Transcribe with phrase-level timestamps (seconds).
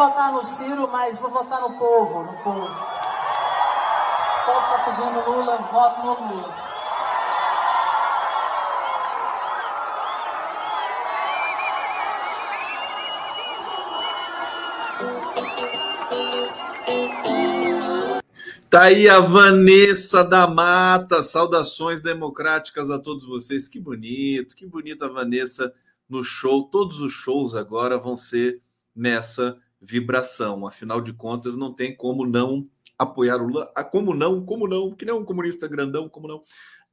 [0.00, 2.64] votar no Ciro, mas vou votar no povo, no povo.
[2.64, 6.70] O povo está pedindo Lula, voto no Lula.
[18.70, 21.22] Tá aí a Vanessa da Mata.
[21.22, 23.68] Saudações democráticas a todos vocês.
[23.68, 25.74] Que bonito, que bonita a Vanessa
[26.08, 26.70] no show.
[26.70, 28.62] Todos os shows agora vão ser
[28.96, 30.66] nessa vibração.
[30.66, 32.68] Afinal de contas, não tem como não
[32.98, 33.72] apoiar o Lula.
[33.74, 34.44] Ah, como não?
[34.44, 34.94] Como não?
[34.94, 36.42] Que nem um comunista grandão, como não?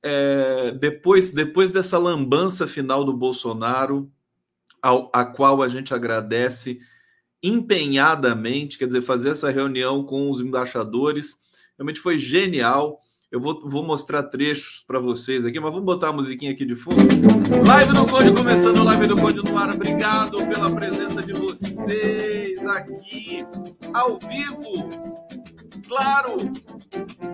[0.01, 4.11] É, depois, depois dessa lambança final do Bolsonaro,
[4.81, 6.79] ao, a qual a gente agradece
[7.41, 11.37] empenhadamente, quer dizer, fazer essa reunião com os embaixadores
[11.77, 13.01] Realmente foi genial.
[13.29, 16.75] Eu vou, vou mostrar trechos para vocês aqui, mas vamos botar a musiquinha aqui de
[16.75, 16.95] fundo.
[17.67, 19.69] Live do Conde começando, live do Conde no ar.
[19.69, 23.45] Obrigado pela presença de vocês aqui
[23.93, 25.36] ao vivo
[25.87, 26.37] claro,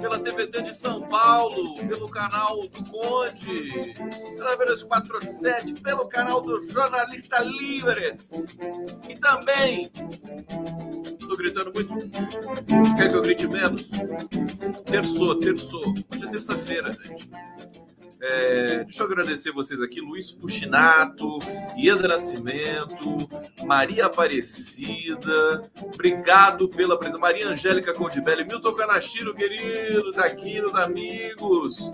[0.01, 3.93] pela TVT de São Paulo, pelo canal do Conde,
[4.37, 8.29] pela Veras 47, pelo canal do Jornalista Livres.
[9.09, 9.89] E também.
[11.19, 11.93] Estou gritando muito.
[11.93, 13.89] Você quer que eu grite menos?
[14.85, 15.93] Terçou, terçou.
[16.11, 17.29] Hoje é terça-feira, gente.
[18.25, 21.39] É, deixa eu agradecer vocês aqui, Luiz Puxinato,
[21.77, 23.17] Ieda Nascimento,
[23.65, 31.91] Maria Aparecida, obrigado pela presença, Maria Angélica Condibelli, Milton Canachiro, querido, tá aqui, meus amigos,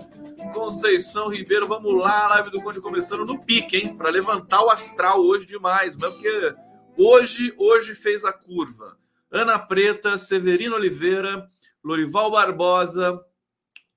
[0.54, 5.20] Conceição Ribeiro, vamos lá, live do Conde começando no pique, hein, para levantar o astral
[5.20, 6.54] hoje demais, não é porque
[6.96, 8.96] hoje, hoje fez a curva.
[9.32, 11.50] Ana Preta, Severino Oliveira,
[11.82, 13.20] Lorival Barbosa,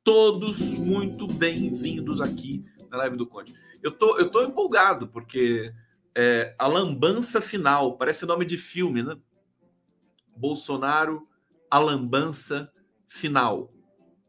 [0.03, 3.53] todos muito bem-vindos aqui na live do Conde.
[3.81, 5.73] Eu tô, eu tô empolgado, porque
[6.13, 9.17] é, a lambança final, parece nome de filme, né?
[10.35, 11.27] Bolsonaro,
[11.71, 12.69] a lambança
[13.07, 13.73] final.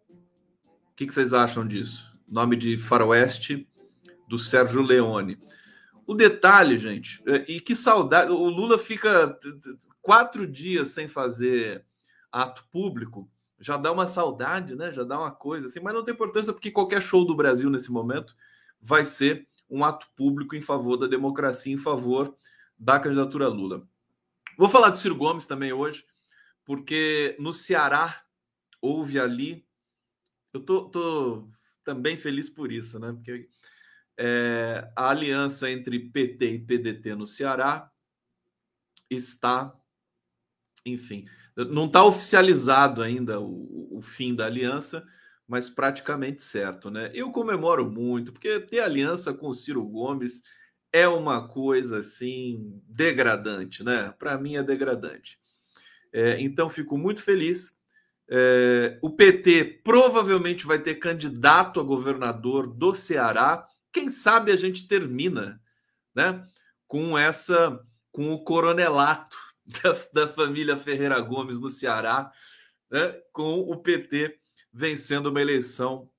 [0.08, 2.16] O que, que vocês acham disso?
[2.28, 3.68] Nome de faroeste
[4.28, 5.40] do Sérgio Leone.
[6.06, 8.30] O detalhe, gente, é, e que saudade.
[8.30, 9.36] O Lula fica
[10.00, 11.84] quatro dias sem fazer
[12.30, 13.28] ato público
[13.58, 14.92] já dá uma saudade, né?
[14.92, 17.90] Já dá uma coisa assim, mas não tem importância porque qualquer show do Brasil nesse
[17.90, 18.36] momento
[18.80, 22.36] vai ser um ato público em favor da democracia, em favor
[22.78, 23.86] da candidatura Lula.
[24.58, 26.04] Vou falar do Ciro Gomes também hoje,
[26.64, 28.24] porque no Ceará
[28.80, 29.66] houve ali.
[30.52, 31.48] Eu tô, tô
[31.82, 33.12] também feliz por isso, né?
[33.12, 33.48] Porque
[34.16, 37.90] é, a aliança entre PT e PDT no Ceará
[39.10, 39.74] está,
[40.86, 45.06] enfim, não está oficializado ainda o, o, fim da aliança,
[45.46, 47.10] mas praticamente certo, né?
[47.14, 50.42] Eu comemoro muito, porque ter aliança com o Ciro Gomes
[50.92, 54.12] é uma coisa assim degradante, né?
[54.18, 55.38] Para mim é degradante.
[56.12, 57.76] É, então fico muito feliz.
[58.28, 63.66] É, o PT provavelmente vai ter candidato a governador do Ceará.
[63.92, 65.60] Quem sabe a gente termina,
[66.14, 66.44] né?
[66.88, 67.80] Com essa,
[68.10, 69.43] com o coronelato
[69.82, 72.30] da, da família Ferreira Gomes no Ceará,
[72.90, 74.38] né, com o PT
[74.72, 76.10] vencendo uma eleição.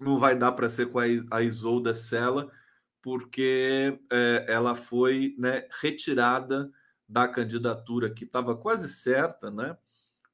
[0.00, 2.50] Não vai dar para ser com a Isolda Sela,
[3.00, 6.70] porque é, ela foi né, retirada
[7.08, 9.76] da candidatura que estava quase certa, né,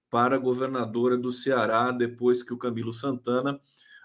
[0.08, 3.60] para governadora do Ceará, depois que o Camilo Santana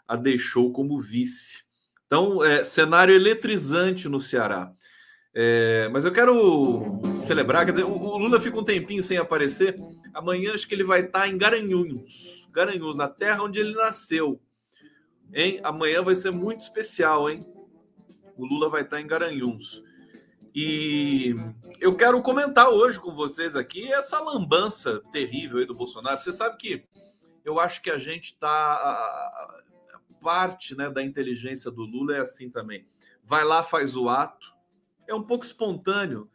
[0.07, 1.63] a deixou como vice.
[2.05, 4.71] Então, é, cenário eletrizante no Ceará.
[5.37, 9.75] É, mas eu quero celebrar, quer dizer, o, Lula fica um tempinho sem aparecer.
[10.13, 14.39] Amanhã acho que ele vai estar em Garanhuns, Garanhuns, na terra onde ele nasceu.
[15.33, 15.59] Hein?
[15.61, 17.41] Amanhã vai ser muito especial, hein?
[18.37, 19.83] O Lula vai estar em Garanhuns.
[20.53, 21.35] E
[21.81, 26.17] eu quero comentar hoje com vocês aqui essa lambança terrível aí do Bolsonaro.
[26.17, 26.85] Você sabe que
[27.43, 29.63] eu acho que a gente está.
[30.21, 32.87] Parte né, da inteligência do Lula é assim também.
[33.23, 34.54] Vai lá, faz o ato,
[35.07, 36.29] é um pouco espontâneo.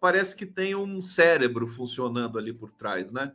[0.00, 3.32] Parece que tem um cérebro funcionando ali por trás, né?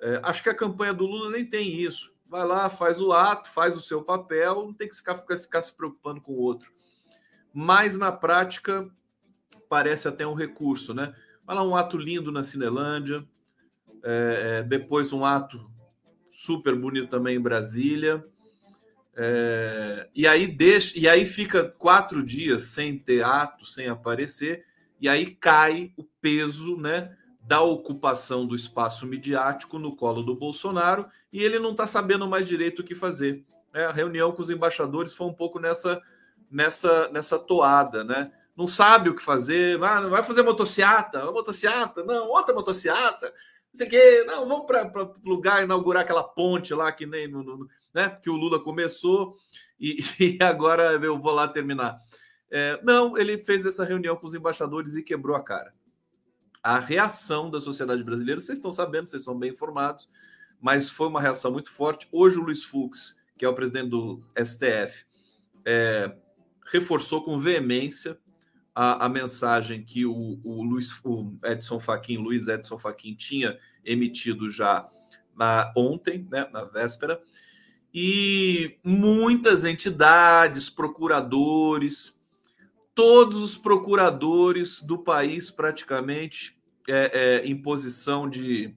[0.00, 2.12] É, acho que a campanha do Lula nem tem isso.
[2.28, 5.62] Vai lá, faz o ato, faz o seu papel, não tem que ficar, ficar, ficar
[5.62, 6.70] se preocupando com o outro.
[7.52, 8.88] Mas na prática
[9.68, 11.14] parece até um recurso, né?
[11.44, 13.26] Vai lá um ato lindo na Cinelândia,
[14.04, 15.70] é, é depois um ato
[16.32, 18.22] super bonito também em Brasília.
[19.20, 24.64] É, e aí deixa, e aí fica quatro dias sem ter ato, sem aparecer,
[25.00, 31.04] e aí cai o peso, né, da ocupação do espaço midiático no colo do Bolsonaro,
[31.32, 33.44] e ele não está sabendo mais direito o que fazer.
[33.74, 36.00] É, a reunião com os embaixadores foi um pouco nessa
[36.48, 38.30] nessa nessa toada, né?
[38.56, 43.26] Não sabe o que fazer, ah, vai fazer motociata, uma motociata, não, outra motociata,
[43.72, 47.26] não sei o quê, não, vamos para o lugar inaugurar aquela ponte lá que nem
[47.26, 47.68] no, no
[47.98, 48.08] né?
[48.22, 49.36] Que o Lula começou
[49.78, 49.98] e,
[50.38, 51.98] e agora eu vou lá terminar.
[52.48, 55.74] É, não, ele fez essa reunião com os embaixadores e quebrou a cara.
[56.62, 60.08] A reação da sociedade brasileira, vocês estão sabendo, vocês são bem informados,
[60.60, 62.08] mas foi uma reação muito forte.
[62.12, 65.04] Hoje o Luiz Fux, que é o presidente do STF,
[65.64, 66.16] é,
[66.66, 68.18] reforçou com veemência
[68.74, 74.48] a, a mensagem que o, o, Luiz, o Edson Fachin, Luiz Edson Fachin, tinha emitido
[74.48, 74.88] já
[75.36, 77.20] na, ontem, né, na véspera,
[77.92, 82.14] e muitas entidades, procuradores,
[82.94, 86.58] todos os procuradores do país praticamente
[86.88, 87.10] é,
[87.42, 88.74] é, em posição de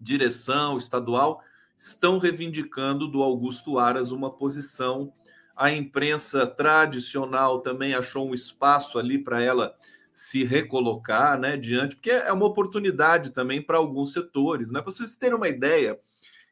[0.00, 1.42] direção estadual
[1.76, 5.12] estão reivindicando do Augusto Aras uma posição.
[5.56, 9.74] A imprensa tradicional também achou um espaço ali para ela
[10.12, 14.80] se recolocar, né, diante, porque é uma oportunidade também para alguns setores, né?
[14.80, 15.98] Para vocês terem uma ideia,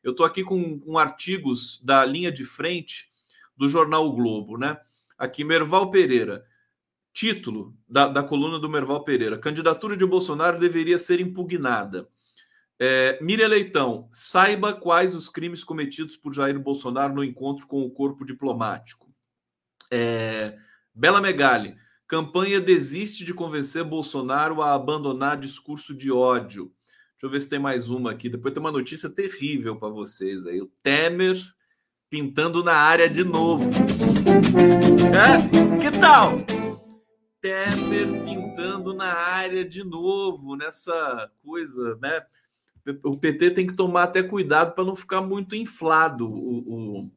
[0.03, 3.11] eu estou aqui com, com, artigos da linha de frente
[3.57, 4.79] do jornal o Globo, né?
[5.17, 6.45] Aqui, Merval Pereira.
[7.13, 12.09] Título da, da coluna do Merval Pereira: Candidatura de Bolsonaro deveria ser impugnada.
[12.79, 17.91] É, Miriam Leitão, saiba quais os crimes cometidos por Jair Bolsonaro no encontro com o
[17.91, 19.09] corpo diplomático.
[19.89, 20.59] É,
[20.93, 21.77] Bela Megali,
[22.09, 26.73] campanha desiste de convencer Bolsonaro a abandonar discurso de ódio.
[27.23, 28.29] Deixa eu ver se tem mais uma aqui.
[28.29, 30.61] Depois tem uma notícia terrível para vocês aí.
[30.61, 31.41] O Temer
[32.11, 33.71] pintando na área de novo.
[35.15, 35.79] É?
[35.79, 36.39] Que tal?
[37.41, 42.27] Temer pintando na área de novo, nessa coisa, né?
[43.05, 47.11] O PT tem que tomar até cuidado para não ficar muito inflado o, o,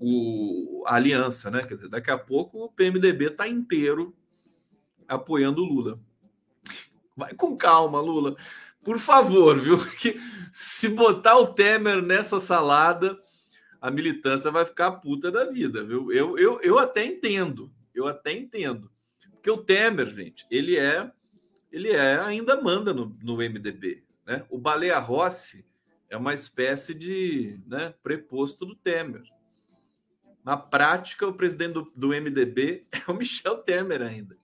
[0.00, 1.60] o, a aliança, né?
[1.62, 4.12] Quer dizer, daqui a pouco o PMDB está inteiro
[5.06, 6.00] apoiando o Lula.
[7.16, 8.36] Vai com calma, Lula
[8.82, 9.78] por favor, viu?
[9.98, 10.18] Que
[10.52, 13.18] se botar o Temer nessa salada,
[13.80, 16.12] a militância vai ficar puta da vida, viu?
[16.12, 18.90] Eu, eu, eu até entendo, eu até entendo.
[19.32, 21.10] Porque o Temer, gente, ele é,
[21.70, 24.44] ele é ainda manda no, no MDB, né?
[24.50, 25.64] O Baleia Rossi
[26.08, 29.22] é uma espécie de né, preposto do Temer.
[30.44, 34.36] Na prática, o presidente do, do MDB é o Michel Temer ainda.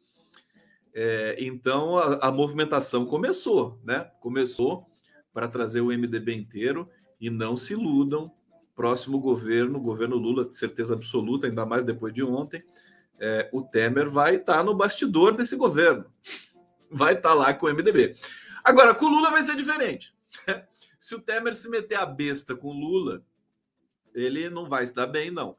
[0.94, 4.10] É, então a, a, movimentação começou, né?
[4.20, 4.86] Começou
[5.32, 6.88] para trazer o MDB inteiro
[7.20, 8.30] e não se iludam.
[8.76, 12.62] Próximo governo, governo Lula, certeza absoluta, ainda mais depois de ontem,
[13.20, 16.06] é, o Temer vai estar tá no bastidor desse governo,
[16.90, 18.16] vai estar tá lá com o MDB.
[18.64, 20.12] Agora, com o Lula vai ser diferente.
[20.98, 23.22] Se o Temer se meter a besta com o Lula,
[24.14, 25.54] ele não vai se dar bem, não.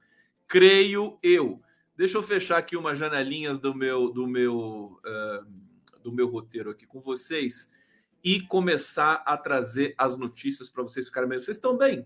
[0.48, 1.62] Creio eu.
[1.98, 5.46] Deixa eu fechar aqui umas janelinhas do meu do meu uh,
[6.04, 7.70] do meu roteiro aqui com vocês
[8.24, 11.40] e começar a trazer as notícias para vocês ficarem bem.
[11.40, 12.04] Vocês estão bem?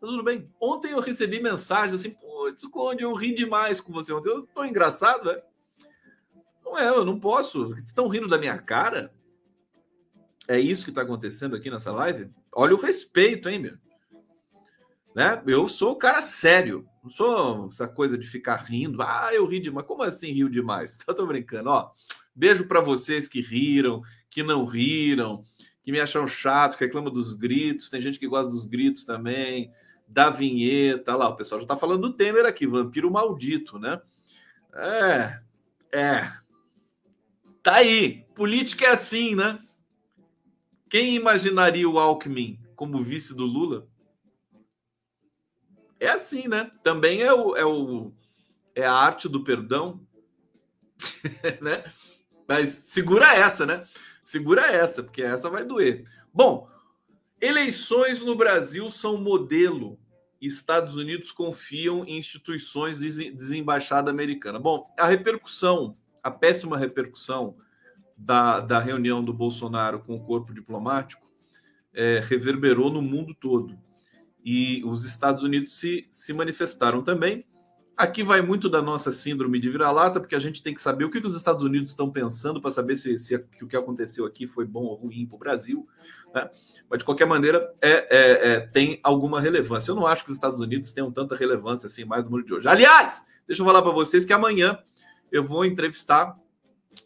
[0.00, 0.50] Tá tudo bem?
[0.60, 4.28] Ontem eu recebi mensagens assim, putz, onde eu ri demais com você ontem.
[4.28, 5.42] Eu tô engraçado, é?
[6.64, 7.72] Não é, eu não posso.
[7.74, 9.14] Estão rindo da minha cara?
[10.46, 12.30] É isso que está acontecendo aqui nessa live?
[12.52, 13.78] Olha o respeito, hein, meu?
[15.14, 15.40] Né?
[15.46, 16.86] Eu sou o cara sério.
[17.04, 19.02] Não sou essa coisa de ficar rindo.
[19.02, 19.86] Ah, eu ri demais.
[19.86, 20.96] Como assim rio demais?
[21.06, 21.68] Eu tô brincando.
[21.68, 21.90] Ó,
[22.34, 25.44] beijo para vocês que riram, que não riram,
[25.82, 27.90] que me acham chato, que reclamam dos gritos.
[27.90, 29.70] Tem gente que gosta dos gritos também,
[30.08, 31.14] da vinheta.
[31.14, 34.00] Lá, o pessoal já tá falando do Temer aqui, vampiro maldito, né?
[34.72, 35.40] É,
[35.92, 36.32] é.
[37.62, 38.24] Tá aí.
[38.34, 39.58] Política é assim, né?
[40.88, 43.86] Quem imaginaria o Alckmin como vice do Lula?
[46.04, 46.70] É assim, né?
[46.82, 48.12] Também é, o, é, o,
[48.74, 50.06] é a arte do perdão,
[51.62, 51.82] né?
[52.46, 53.86] Mas segura essa, né?
[54.22, 56.04] Segura essa, porque essa vai doer.
[56.32, 56.68] Bom,
[57.40, 59.98] eleições no Brasil são modelo.
[60.38, 64.58] Estados Unidos confiam em instituições de desembaixada americana.
[64.58, 67.56] Bom, a repercussão, a péssima repercussão
[68.14, 71.26] da, da reunião do Bolsonaro com o corpo diplomático
[71.94, 73.82] é, reverberou no mundo todo
[74.44, 77.44] e os Estados Unidos se, se manifestaram também
[77.96, 81.10] Aqui vai muito da nossa síndrome de vira-lata, porque a gente tem que saber o
[81.10, 84.64] que, os Estados Unidos estão pensando para saber se, se, o que aconteceu aqui foi
[84.64, 85.88] bom ou ruim para o Brasil.
[86.34, 86.50] Né?
[86.90, 89.92] Mas, de qualquer maneira, é, é, é, tem alguma relevância.
[89.92, 92.52] Eu não acho que os Estados Unidos tenham tanta relevância assim mais no mundo de
[92.52, 92.66] hoje.
[92.66, 94.76] Aliás, deixa eu falar para vocês que amanhã
[95.30, 96.36] eu vou entrevistar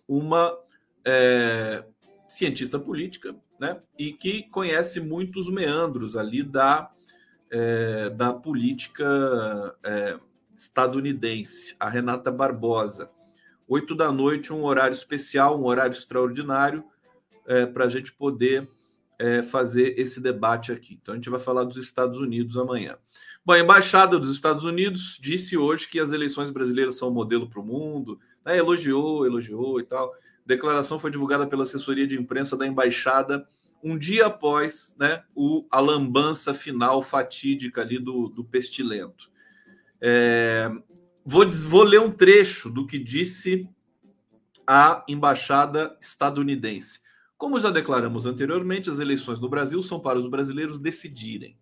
[0.08, 0.58] uma
[1.04, 1.84] é,
[2.30, 3.78] cientista política né?
[3.98, 6.90] e que conhece muitos meandros ali da,
[7.50, 10.18] é, da política é,
[10.54, 13.10] estadunidense, a Renata Barbosa.
[13.66, 16.84] Oito da noite, um horário especial, um horário extraordinário,
[17.46, 18.68] é, para a gente poder
[19.18, 20.98] é, fazer esse debate aqui.
[21.00, 22.96] Então, a gente vai falar dos Estados Unidos amanhã.
[23.44, 27.48] Bom, a Embaixada dos Estados Unidos disse hoje que as eleições brasileiras são um modelo
[27.48, 28.56] para o mundo, né?
[28.56, 30.12] elogiou, elogiou e tal.
[30.12, 33.48] A declaração foi divulgada pela assessoria de imprensa da Embaixada
[33.82, 39.30] um dia após né, o, a lambança final fatídica ali do, do pestilento.
[40.00, 40.70] É,
[41.24, 43.68] vou, vou ler um trecho do que disse
[44.66, 47.00] a embaixada estadunidense.
[47.36, 51.56] Como já declaramos anteriormente, as eleições no Brasil são para os brasileiros decidirem.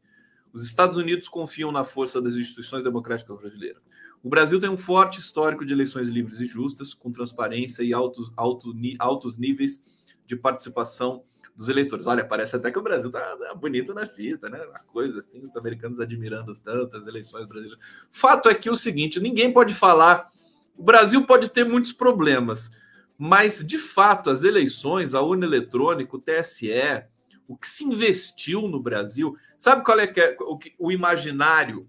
[0.53, 3.83] Os Estados Unidos confiam na força das instituições democráticas brasileiras.
[4.23, 8.33] O Brasil tem um forte histórico de eleições livres e justas, com transparência e altos,
[8.37, 9.85] altos, altos níveis
[10.27, 11.23] de participação
[11.57, 12.07] dos eleitores.
[12.07, 14.63] Olha, parece até que o Brasil tá, tá bonito na fita, né?
[14.67, 17.83] Uma coisa assim, os americanos admirando tanto as eleições brasileiras.
[18.13, 20.31] Fato é que é o seguinte, ninguém pode falar.
[20.77, 22.71] O Brasil pode ter muitos problemas,
[23.19, 27.05] mas de fato as eleições, a urna eletrônica, o TSE,
[27.49, 31.89] o que se investiu no Brasil, sabe qual é, é o, o imaginário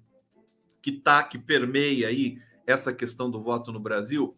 [0.81, 4.38] que tá que permeia aí essa questão do voto no Brasil?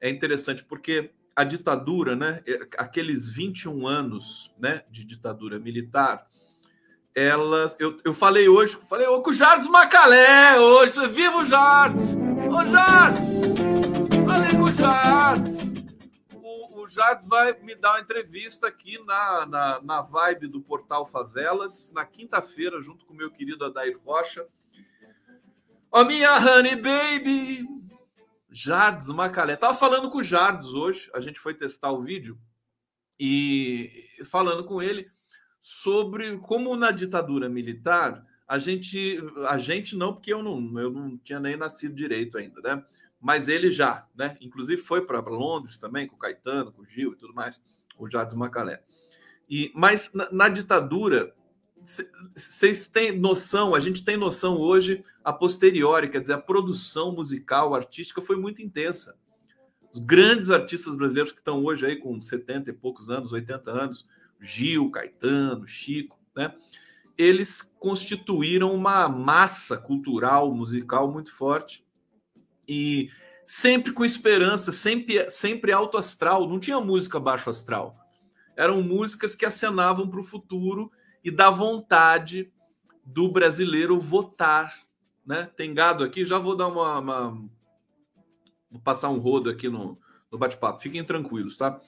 [0.00, 2.42] É interessante porque a ditadura, né,
[2.76, 6.26] aqueles 21 anos né, de ditadura militar,
[7.14, 7.76] elas.
[7.78, 12.16] Eu, eu falei hoje, falei ô, com o Jardim Macalé, hoje, viva o Jardim!
[12.50, 13.54] Ô Jardim!
[14.26, 15.86] Falei com o Jardim!
[16.74, 21.92] O, Jardim vai me dar uma entrevista aqui na, na, na vibe do Portal Favelas,
[21.94, 24.44] na quinta-feira, junto com o meu querido Adair Rocha.
[25.92, 27.87] Ó, minha honey baby!
[28.60, 29.54] Jardes Macalé.
[29.54, 32.36] Tava falando com o Jardes hoje, a gente foi testar o vídeo
[33.18, 35.08] e falando com ele
[35.62, 41.16] sobre como na ditadura militar a gente, a gente não, porque eu não, eu não
[41.18, 42.84] tinha nem nascido direito ainda, né?
[43.20, 44.36] Mas ele já, né?
[44.40, 47.60] Inclusive foi para Londres também com o Caetano, com o Gil e tudo mais,
[47.96, 48.82] o Jardes Macalé.
[49.48, 51.32] E mas na, na ditadura
[52.34, 57.74] vocês têm noção, a gente tem noção hoje, a posteriori, quer dizer, a produção musical,
[57.74, 59.16] artística foi muito intensa.
[59.92, 64.06] Os grandes artistas brasileiros que estão hoje aí com 70 e poucos anos, 80 anos,
[64.40, 66.54] Gil, Caetano, Chico, né?
[67.16, 71.84] Eles constituíram uma massa cultural, musical muito forte
[72.66, 73.10] e
[73.44, 76.48] sempre com esperança, sempre, sempre alto astral.
[76.48, 77.96] Não tinha música baixo astral.
[78.56, 80.92] Eram músicas que acenavam para o futuro
[81.24, 82.52] e da vontade
[83.04, 84.86] do brasileiro votar.
[85.24, 85.48] Né?
[85.56, 87.30] Tem gado aqui, já vou dar uma, uma...
[88.70, 89.98] Vou passar um rodo aqui no,
[90.30, 91.80] no bate-papo, fiquem tranquilos, tá?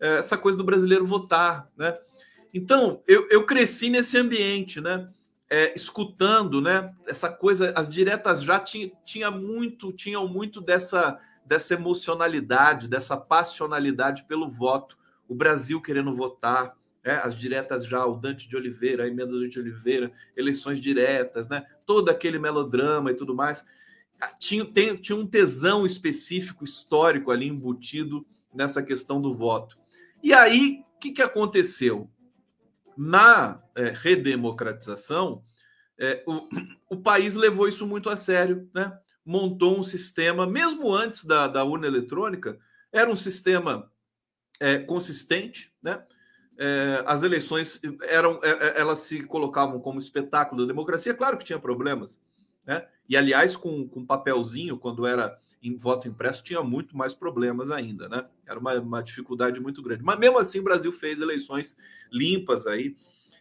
[0.00, 1.96] É, essa coisa do brasileiro votar, né?
[2.54, 5.08] Então, eu, eu cresci nesse ambiente, né?
[5.48, 6.94] É, escutando, né?
[7.06, 14.24] Essa coisa, as diretas já tinha, tinha muito, tinham muito dessa, dessa emocionalidade, dessa passionalidade
[14.24, 14.98] pelo voto.
[15.28, 19.40] O Brasil querendo votar, é, as diretas já, o Dante de Oliveira, a emenda do
[19.40, 21.66] Dante de Oliveira, eleições diretas, né?
[21.84, 23.64] todo aquele melodrama e tudo mais.
[24.20, 29.78] Ah, tinha, tem, tinha um tesão específico, histórico ali embutido nessa questão do voto.
[30.22, 32.08] E aí, o que, que aconteceu?
[32.96, 35.42] Na é, redemocratização,
[35.98, 36.48] é, o,
[36.94, 38.96] o país levou isso muito a sério, né?
[39.24, 42.58] montou um sistema, mesmo antes da, da urna eletrônica,
[42.92, 43.90] era um sistema
[44.60, 46.04] é, consistente, né?
[46.64, 51.44] É, as eleições eram, é, é, elas se colocavam como espetáculo da democracia, claro que
[51.44, 52.20] tinha problemas,
[52.64, 52.86] né?
[53.08, 58.08] E aliás, com, com papelzinho, quando era em voto impresso, tinha muito mais problemas ainda,
[58.08, 58.26] né?
[58.46, 60.04] Era uma, uma dificuldade muito grande.
[60.04, 61.76] Mas mesmo assim, o Brasil fez eleições
[62.12, 62.94] limpas aí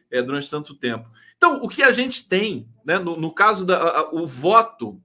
[0.10, 1.08] é, durante tanto tempo.
[1.38, 2.98] Então, o que a gente tem, né?
[2.98, 5.00] No, no caso da a, o voto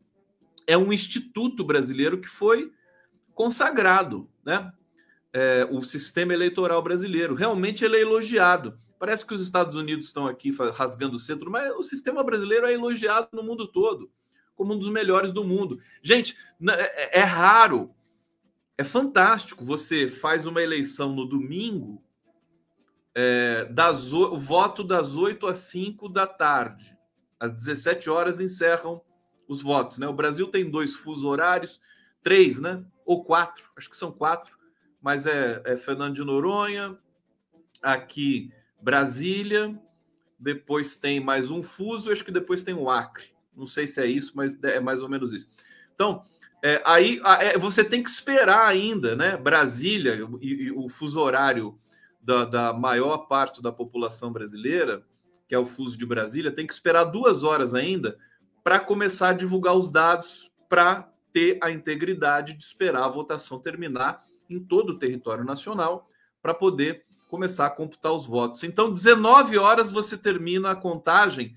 [0.66, 2.72] é um instituto brasileiro que foi
[3.34, 4.72] consagrado, né?
[5.36, 7.34] É, o sistema eleitoral brasileiro.
[7.34, 8.80] Realmente ele é elogiado.
[8.98, 12.72] Parece que os Estados Unidos estão aqui rasgando o centro, mas o sistema brasileiro é
[12.72, 14.10] elogiado no mundo todo,
[14.54, 15.78] como um dos melhores do mundo.
[16.00, 16.34] Gente,
[16.70, 17.94] é, é raro,
[18.78, 19.62] é fantástico.
[19.62, 22.02] Você faz uma eleição no domingo,
[23.14, 26.96] é, das, o voto das 8 às 5 da tarde.
[27.38, 29.02] Às 17 horas encerram
[29.46, 30.08] os votos, né?
[30.08, 31.78] O Brasil tem dois fusos horários,
[32.22, 32.82] três, né?
[33.04, 34.56] Ou quatro, acho que são quatro,
[35.06, 36.98] mas é, é Fernando de Noronha,
[37.80, 38.50] aqui
[38.82, 39.80] Brasília,
[40.36, 43.26] depois tem mais um fuso, acho que depois tem o Acre.
[43.56, 45.48] Não sei se é isso, mas é mais ou menos isso.
[45.94, 46.24] Então,
[46.60, 49.36] é, aí é, você tem que esperar ainda, né?
[49.36, 51.78] Brasília e, e o fuso horário
[52.20, 55.04] da, da, maior parte da população brasileira,
[55.46, 58.18] que é o fuso de Brasília, tem que esperar duas horas ainda
[58.64, 64.26] para começar a divulgar os dados para ter a integridade de esperar a votação terminar
[64.48, 66.08] em todo o território nacional
[66.42, 68.62] para poder começar a computar os votos.
[68.62, 71.54] Então, 19 horas você termina a contagem,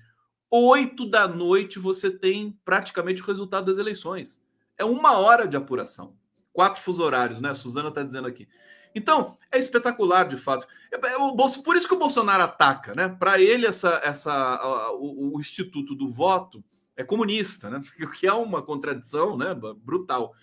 [0.50, 4.42] 8 da noite você tem praticamente o resultado das eleições.
[4.76, 6.16] É uma hora de apuração.
[6.52, 7.54] Quatro fuso horários, né?
[7.54, 8.48] Suzana está dizendo aqui.
[8.94, 10.66] Então, é espetacular, de fato.
[10.92, 13.08] É, é, por isso que o Bolsonaro ataca, né?
[13.08, 14.60] Para ele, essa, essa,
[14.94, 16.64] o, o, Instituto do Voto
[16.96, 17.80] é comunista, né?
[18.02, 19.54] O que é uma contradição né?
[19.54, 20.34] brutal.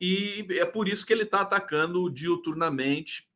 [0.00, 3.30] E é por isso que ele está atacando diuturnamente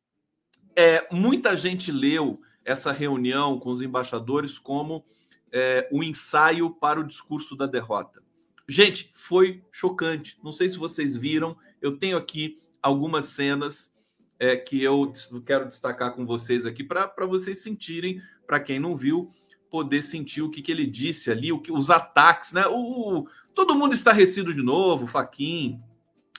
[0.75, 5.05] é, muita gente leu essa reunião com os embaixadores como
[5.51, 8.21] é, o ensaio para o discurso da derrota.
[8.67, 10.37] Gente, foi chocante.
[10.43, 11.55] Não sei se vocês viram.
[11.81, 13.93] Eu tenho aqui algumas cenas
[14.37, 15.13] é, que eu
[15.45, 19.31] quero destacar com vocês aqui para vocês sentirem, para quem não viu,
[19.69, 22.65] poder sentir o que, que ele disse ali, o que, os ataques, né?
[22.67, 25.79] O, o todo mundo estarrecido de novo, Faquin,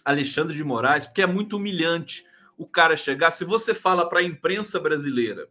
[0.06, 2.24] Alexandre de Moraes, porque é muito humilhante
[2.56, 3.32] o cara chegar.
[3.32, 5.48] Se você fala para a imprensa brasileira,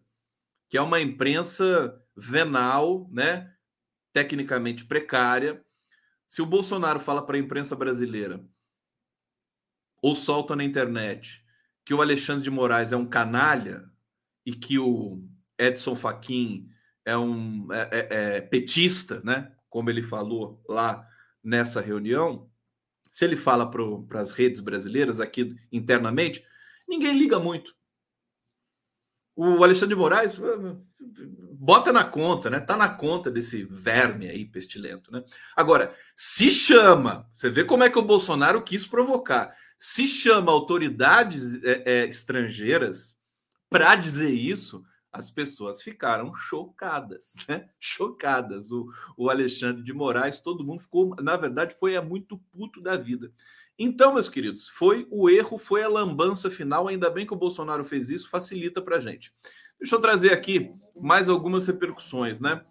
[0.70, 3.54] que é uma imprensa venal, né,
[4.14, 5.64] tecnicamente precária,
[6.26, 8.44] se o Bolsonaro fala para a imprensa brasileira
[10.02, 11.46] ou solta na internet
[11.84, 13.88] que o Alexandre de Moraes é um canalha
[14.46, 15.22] e que o
[15.58, 16.70] Edson Fachin
[17.04, 19.52] é um é, é, é petista, né?
[19.70, 21.08] Como ele falou lá
[21.44, 22.50] nessa reunião,
[23.16, 26.46] se ele fala para as redes brasileiras aqui internamente,
[26.86, 27.74] ninguém liga muito.
[29.34, 30.38] O Alexandre de Moraes
[31.54, 32.60] bota na conta, né?
[32.60, 35.24] Tá na conta desse verme aí pestilento, né?
[35.56, 39.56] Agora, se chama, você vê como é que o Bolsonaro quis provocar.
[39.78, 43.16] Se chama autoridades é, é, estrangeiras
[43.70, 44.84] para dizer isso,
[45.16, 47.70] as pessoas ficaram chocadas, né?
[47.80, 48.72] Chocadas.
[48.72, 52.98] O, o Alexandre de Moraes, todo mundo ficou, na verdade, foi é muito puto da
[52.98, 53.32] vida.
[53.78, 56.88] Então, meus queridos, foi o erro, foi a lambança final.
[56.88, 59.34] Ainda bem que o Bolsonaro fez isso, facilita para a gente.
[59.80, 62.64] Deixa eu trazer aqui mais algumas repercussões, né?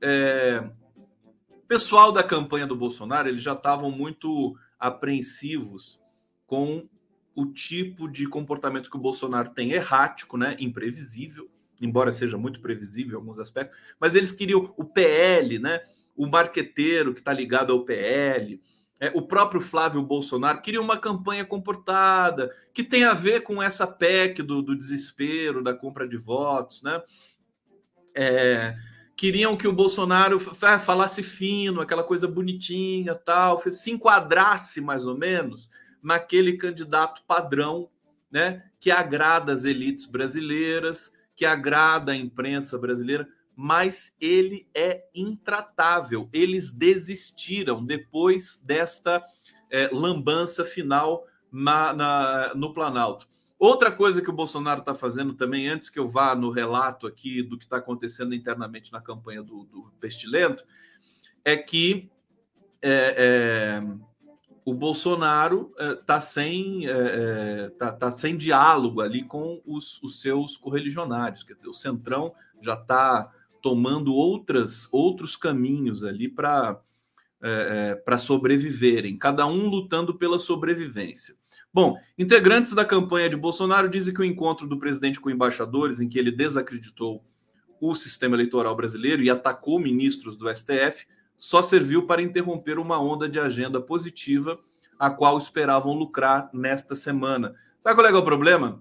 [0.00, 0.70] É...
[1.66, 6.00] Pessoal da campanha do Bolsonaro, eles já estavam muito apreensivos
[6.46, 6.86] com
[7.34, 10.54] o tipo de comportamento que o Bolsonaro tem errático, né?
[10.60, 11.48] Imprevisível,
[11.82, 15.82] embora seja muito previsível em alguns aspectos, mas eles queriam o PL, né?
[16.16, 18.60] O marqueteiro que está ligado ao PL,
[19.02, 23.84] é, o próprio Flávio Bolsonaro queria uma campanha comportada, que tem a ver com essa
[23.84, 27.02] PEC do, do desespero, da compra de votos, né?
[28.14, 28.76] É,
[29.16, 35.68] queriam que o Bolsonaro falasse fino, aquela coisa bonitinha, tal, se enquadrasse mais ou menos
[36.00, 37.88] naquele candidato padrão,
[38.30, 38.62] né?
[38.78, 46.28] Que agrada as elites brasileiras, que agrada a imprensa brasileira mas ele é intratável.
[46.32, 49.22] Eles desistiram depois desta
[49.70, 53.28] é, lambança final na, na, no Planalto.
[53.58, 57.42] Outra coisa que o Bolsonaro está fazendo também, antes que eu vá no relato aqui
[57.42, 60.64] do que está acontecendo internamente na campanha do, do Pestilento,
[61.44, 62.10] é que
[62.80, 63.82] é, é,
[64.64, 70.56] o Bolsonaro está é, sem, é, tá, tá, sem diálogo ali com os, os seus
[70.56, 71.42] correligionários.
[71.42, 76.80] Quer dizer, o Centrão já está tomando outras, outros caminhos ali para
[77.44, 81.34] é para sobreviverem, cada um lutando pela sobrevivência.
[81.74, 86.08] Bom, integrantes da campanha de Bolsonaro dizem que o encontro do presidente com embaixadores, em
[86.08, 87.24] que ele desacreditou
[87.80, 91.08] o sistema eleitoral brasileiro e atacou ministros do STF,
[91.42, 94.56] só serviu para interromper uma onda de agenda positiva
[94.96, 97.56] a qual esperavam lucrar nesta semana.
[97.80, 98.80] Sabe qual é, é o problema?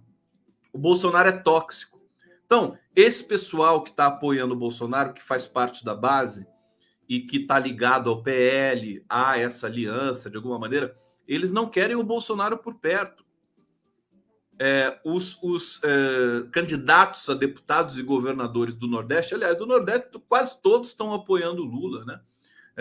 [0.71, 1.99] O Bolsonaro é tóxico.
[2.45, 6.45] Então, esse pessoal que está apoiando o Bolsonaro, que faz parte da base
[7.09, 10.95] e que está ligado ao PL, a essa aliança de alguma maneira,
[11.27, 13.25] eles não querem o Bolsonaro por perto.
[14.59, 20.61] É, os, os é, candidatos a deputados e governadores do Nordeste, aliás, do Nordeste, quase
[20.61, 22.21] todos estão apoiando o Lula, né?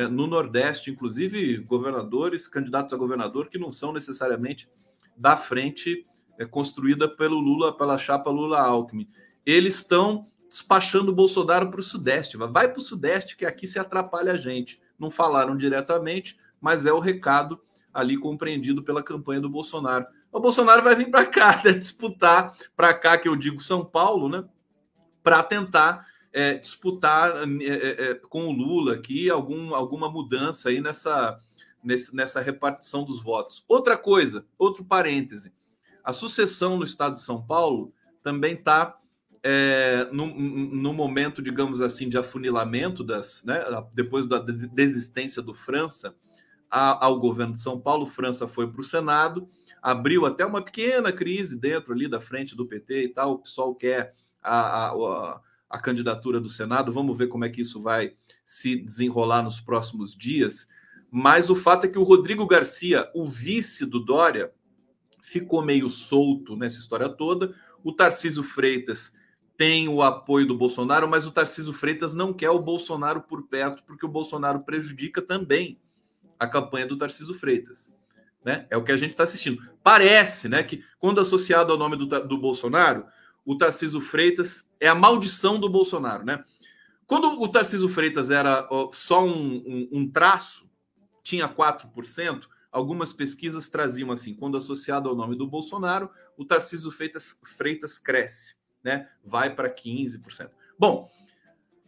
[0.00, 4.68] É, no Nordeste, inclusive governadores, candidatos a governador que não são necessariamente
[5.16, 6.06] da frente
[6.38, 9.08] é, construída pelo Lula, pela chapa Lula-Alckmin
[9.44, 12.36] eles estão despachando o Bolsonaro para o Sudeste.
[12.36, 14.80] Vai para o Sudeste, que aqui se atrapalha a gente.
[14.98, 17.60] Não falaram diretamente, mas é o recado
[17.92, 20.06] ali compreendido pela campanha do Bolsonaro.
[20.32, 24.28] O Bolsonaro vai vir para cá né, disputar, para cá que eu digo São Paulo,
[24.28, 24.44] né,
[25.22, 30.80] para tentar é, disputar é, é, é, com o Lula aqui algum, alguma mudança aí
[30.80, 31.38] nessa,
[32.12, 33.64] nessa repartição dos votos.
[33.68, 35.52] Outra coisa, outro parêntese,
[36.04, 38.96] a sucessão no estado de São Paulo também está
[39.42, 46.14] é, no, no, momento, digamos assim, de afunilamento das, né, depois da desistência do França
[46.70, 49.48] a, ao governo de São Paulo, França foi para o Senado,
[49.82, 53.74] abriu até uma pequena crise dentro ali da frente do PT e tal, o pessoal
[53.74, 55.40] quer a, a, a
[55.78, 60.68] candidatura do Senado, vamos ver como é que isso vai se desenrolar nos próximos dias,
[61.11, 64.52] mas o fato é que o Rodrigo Garcia, o vice do Dória,
[65.22, 67.54] ficou meio solto nessa história toda,
[67.85, 69.12] o Tarcísio Freitas
[69.56, 73.83] tem o apoio do Bolsonaro, mas o Tarcísio Freitas não quer o Bolsonaro por perto,
[73.85, 75.78] porque o Bolsonaro prejudica também
[76.38, 77.92] a campanha do Tarcísio Freitas.
[78.42, 78.66] Né?
[78.70, 79.62] É o que a gente está assistindo.
[79.83, 83.04] Parece né, que, quando associado ao nome do, do Bolsonaro,
[83.44, 86.24] o Tarcísio Freitas é a maldição do Bolsonaro.
[86.24, 86.44] Né?
[87.07, 90.70] Quando o Tarcísio Freitas era só um, um, um traço,
[91.22, 97.38] tinha 4%, algumas pesquisas traziam assim: quando associado ao nome do Bolsonaro, o Tarcísio Freitas,
[97.42, 99.09] Freitas cresce né?
[99.24, 100.50] Vai para 15%.
[100.79, 101.11] Bom,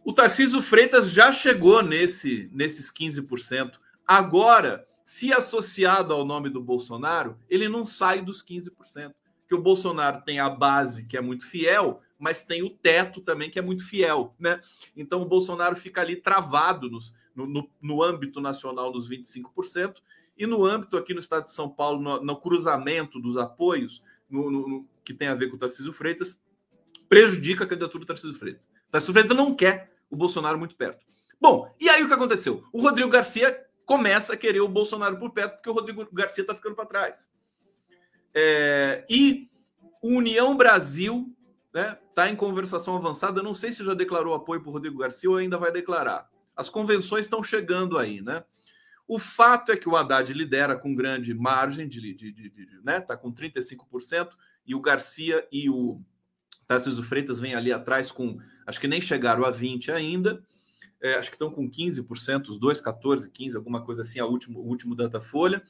[0.03, 3.73] o Tarcísio Freitas já chegou nesse, nesses 15%.
[4.05, 9.13] Agora, se associado ao nome do Bolsonaro, ele não sai dos 15%.
[9.47, 13.49] Que o Bolsonaro tem a base que é muito fiel, mas tem o teto também
[13.49, 14.61] que é muito fiel, né?
[14.95, 19.95] Então o Bolsonaro fica ali travado nos, no, no, no âmbito nacional dos 25%,
[20.37, 24.49] e no âmbito aqui no estado de São Paulo, no, no cruzamento dos apoios, no,
[24.49, 26.39] no, que tem a ver com o Tarcísio Freitas,
[27.07, 28.65] prejudica a candidatura do Tarcísio Freitas.
[28.87, 31.05] O Tarcísio Freitas não quer o Bolsonaro muito perto.
[31.39, 32.63] Bom, e aí o que aconteceu?
[32.71, 36.55] O Rodrigo Garcia começa a querer o Bolsonaro por perto, porque o Rodrigo Garcia está
[36.55, 37.29] ficando para trás.
[38.33, 39.49] É, e
[40.01, 41.33] União Brasil
[41.67, 43.41] está né, tá em conversação avançada.
[43.43, 46.29] Não sei se já declarou apoio para Rodrigo Garcia ou ainda vai declarar.
[46.55, 48.43] As convenções estão chegando aí, né?
[49.07, 52.97] O fato é que o Haddad lidera com grande margem, de, de, de, de né?
[52.97, 54.29] Está com 35%,
[54.65, 56.01] e o Garcia e o
[56.67, 60.41] Tarcísio Freitas vem ali atrás com, acho que nem chegaram a 20 ainda,
[61.01, 64.59] é, acho que estão com 15%, os dois, 14, 15, alguma coisa assim, a último,
[64.59, 65.61] o último Datafolha.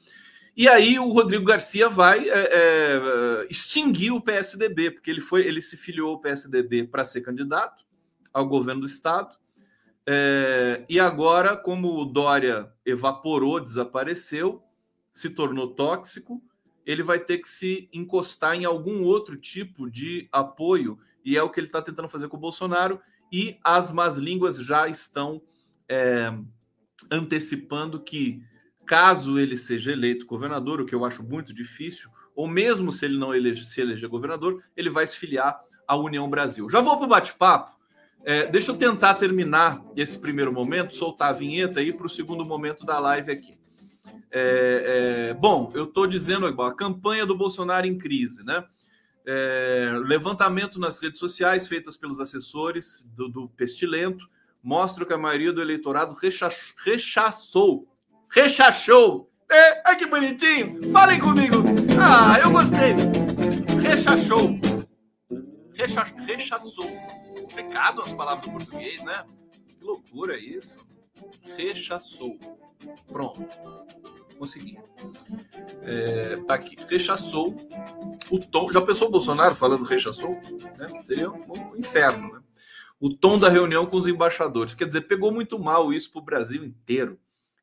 [0.56, 5.60] E aí o Rodrigo Garcia vai é, é, extinguir o PSDB, porque ele foi, ele
[5.60, 7.84] se filiou ao PSDB para ser candidato
[8.32, 9.36] ao governo do estado.
[10.06, 14.62] É, e agora, como o Dória evaporou, desapareceu,
[15.12, 16.42] se tornou tóxico,
[16.84, 21.48] ele vai ter que se encostar em algum outro tipo de apoio, e é o
[21.48, 23.00] que ele está tentando fazer com o Bolsonaro,
[23.32, 25.40] e as más línguas já estão
[25.88, 26.32] é,
[27.10, 28.42] antecipando que,
[28.84, 33.18] caso ele seja eleito governador, o que eu acho muito difícil, ou mesmo se ele
[33.18, 36.68] não elege, se eleger governador, ele vai se filiar à União Brasil.
[36.68, 37.72] Já vou para o bate-papo.
[38.24, 42.44] É, deixa eu tentar terminar esse primeiro momento, soltar a vinheta aí para o segundo
[42.44, 43.54] momento da live aqui.
[44.30, 48.64] É, é, bom, eu estou dizendo a campanha do Bolsonaro em crise, né?
[49.26, 54.28] É, levantamento nas redes sociais feitas pelos assessores do, do Pestilento
[54.62, 56.16] mostra que a maioria do eleitorado
[56.84, 57.86] rechaçou,
[58.34, 59.30] rechachou.
[59.50, 60.90] É, ai que bonitinho!
[60.90, 61.56] Falem comigo!
[62.00, 62.94] Ah, eu gostei!
[63.80, 64.56] Rechachou.
[65.74, 66.86] Recha, rechaçou.
[67.54, 69.24] Pecado as palavras do português, né?
[69.78, 70.76] Que loucura isso.
[71.56, 72.38] Rechaçou.
[73.06, 73.46] Pronto
[74.34, 74.78] consegui.
[75.82, 77.56] É, tá aqui, rechaçou
[78.30, 78.70] o tom.
[78.70, 80.30] Já pensou o Bolsonaro falando rechaçou?
[80.76, 81.02] Né?
[81.04, 82.40] Seria um inferno, né?
[83.00, 84.74] O tom da reunião com os embaixadores.
[84.74, 87.18] Quer dizer, pegou muito mal isso para o Brasil inteiro,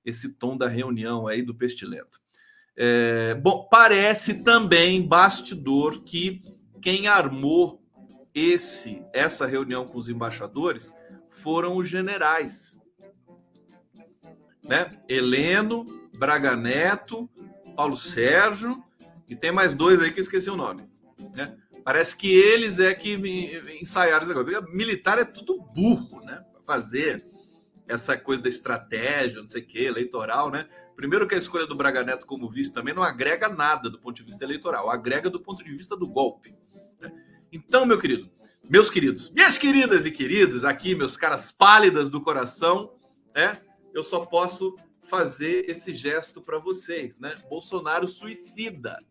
[0.06, 2.20] esse tom da reunião aí do pestilento.
[2.76, 6.42] É, bom, parece também bastidor que
[6.82, 7.82] quem armou
[8.34, 10.94] esse essa reunião com os embaixadores
[11.30, 12.80] foram os generais,
[14.64, 14.90] né?
[15.08, 15.86] Heleno
[16.18, 17.30] Braga Neto,
[17.76, 18.82] Paulo Sérgio,
[19.28, 20.82] e tem mais dois aí que eu esqueci o nome.
[21.36, 21.58] Né?
[21.84, 23.16] Parece que eles é que
[23.82, 24.72] ensaiaram esse negócio.
[24.74, 26.44] Militar é tudo burro, né?
[26.64, 27.24] Fazer
[27.91, 30.67] essa coisa da estratégia, não sei o que, eleitoral, né?
[30.95, 34.15] Primeiro que a escolha do Braga Neto como vice também não agrega nada do ponto
[34.15, 36.56] de vista eleitoral, agrega do ponto de vista do golpe.
[37.01, 37.12] Né?
[37.51, 38.30] Então, meu querido,
[38.69, 42.93] meus queridos, minhas queridas e queridos, aqui, meus caras pálidas do coração,
[43.36, 43.60] né?
[43.93, 47.36] Eu só posso fazer esse gesto para vocês, né?
[47.49, 49.04] Bolsonaro suicida.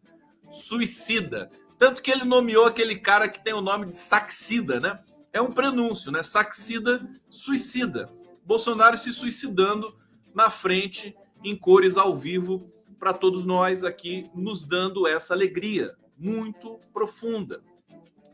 [0.51, 1.49] Suicida.
[1.79, 4.97] Tanto que ele nomeou aquele cara que tem o nome de Saxida, né?
[5.33, 6.23] É um prenúncio, né?
[6.23, 8.07] Saxida, suicida.
[8.51, 9.97] Bolsonaro se suicidando
[10.35, 16.77] na frente em cores ao vivo para todos nós aqui, nos dando essa alegria muito
[16.93, 17.63] profunda.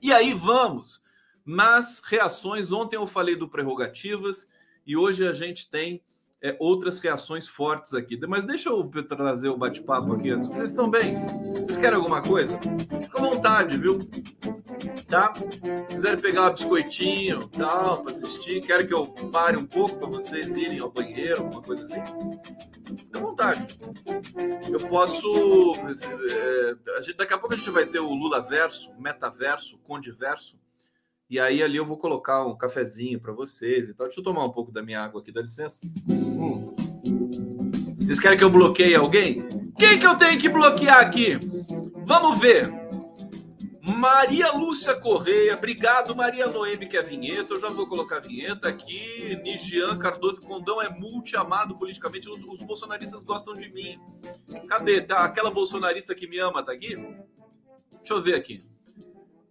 [0.00, 1.05] E aí vamos
[1.44, 2.72] nas reações.
[2.72, 4.48] Ontem eu falei do prerrogativas
[4.87, 6.02] e hoje a gente tem
[6.42, 8.18] é, outras reações fortes aqui.
[8.27, 10.49] Mas deixa eu trazer o bate-papo aqui antes.
[10.49, 11.14] Vocês estão bem?
[11.55, 12.59] Vocês querem alguma coisa?
[12.59, 13.99] Fica à vontade, viu?
[15.09, 15.33] Tá?
[15.88, 20.57] Quiserem pegar um biscoitinho, tal, para assistir, querem que eu pare um pouco para vocês
[20.57, 22.03] irem ao banheiro, alguma coisa assim?
[22.96, 23.79] Fica à vontade.
[24.70, 25.75] Eu posso.
[25.79, 30.59] É, gente, daqui a pouco a gente vai ter o Lula Verso, Metaverso, Condiverso.
[31.29, 34.07] E aí ali eu vou colocar um cafezinho para vocês e tal.
[34.07, 35.81] Deixa eu tomar um pouco da minha água aqui, dá licença.
[36.09, 36.75] Hum.
[37.99, 39.43] Vocês querem que eu bloqueie alguém?
[39.77, 41.39] Quem que eu tenho que bloquear aqui?
[42.05, 42.71] Vamos ver.
[43.83, 48.21] Maria Lúcia Correia, obrigado Maria Noemi que é a vinheta, eu já vou colocar a
[48.21, 49.37] vinheta aqui.
[49.43, 53.99] Nigian Cardoso Condão é multi-amado politicamente, os, os, bolsonaristas gostam de mim.
[54.69, 55.01] Cadê?
[55.01, 56.95] Tá, aquela bolsonarista que me ama tá aqui?
[56.95, 58.62] Deixa eu ver aqui.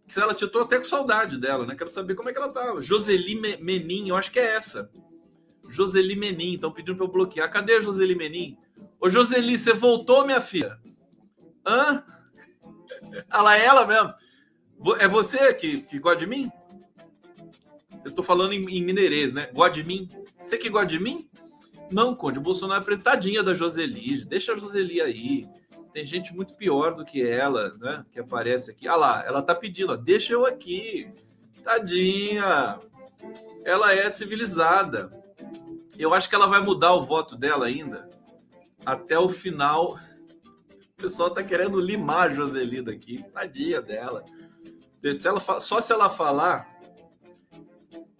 [0.07, 1.75] Se ela, eu tô até com saudade dela, né?
[1.75, 2.81] Quero saber como é que ela tá.
[2.81, 4.89] Joseli Menin, eu acho que é essa.
[5.69, 7.51] Joseli Menin, estão pedindo para eu bloquear.
[7.51, 8.57] Cadê a Joseli Menin?
[8.99, 10.79] Ô, Joseli, você voltou, minha filha?
[11.65, 12.03] Hã?
[13.31, 14.13] Ela é ela mesmo.
[14.99, 16.51] É você que, que gosta de mim?
[18.03, 19.49] Eu tô falando em, em mineirês, né?
[19.53, 20.07] Gosta de mim?
[20.39, 21.27] Você que gosta de mim?
[21.91, 24.23] Não, Conde, o Bolsonaro é pretadinha da Joseli.
[24.25, 25.47] Deixa a Joseli aí.
[25.95, 28.05] Tem gente muito pior do que ela, né?
[28.11, 28.85] Que aparece aqui.
[28.85, 31.09] Ah lá, ela tá pedindo, ó, deixa eu aqui.
[31.63, 32.77] Tadinha.
[33.63, 35.09] Ela é civilizada.
[35.97, 38.09] Eu acho que ela vai mudar o voto dela ainda
[38.85, 39.97] até o final.
[40.67, 43.23] O pessoal tá querendo limar a Joseli daqui.
[43.31, 44.25] Tadinha dela.
[45.01, 46.77] Se ela, só se ela falar.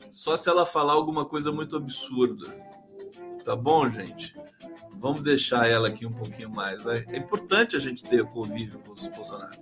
[0.09, 2.49] Só se ela falar alguma coisa muito absurda.
[3.43, 4.33] Tá bom, gente?
[4.99, 6.83] Vamos deixar ela aqui um pouquinho mais.
[6.83, 7.05] Vai.
[7.09, 9.57] É importante a gente ter o convívio com os Bolsonaro.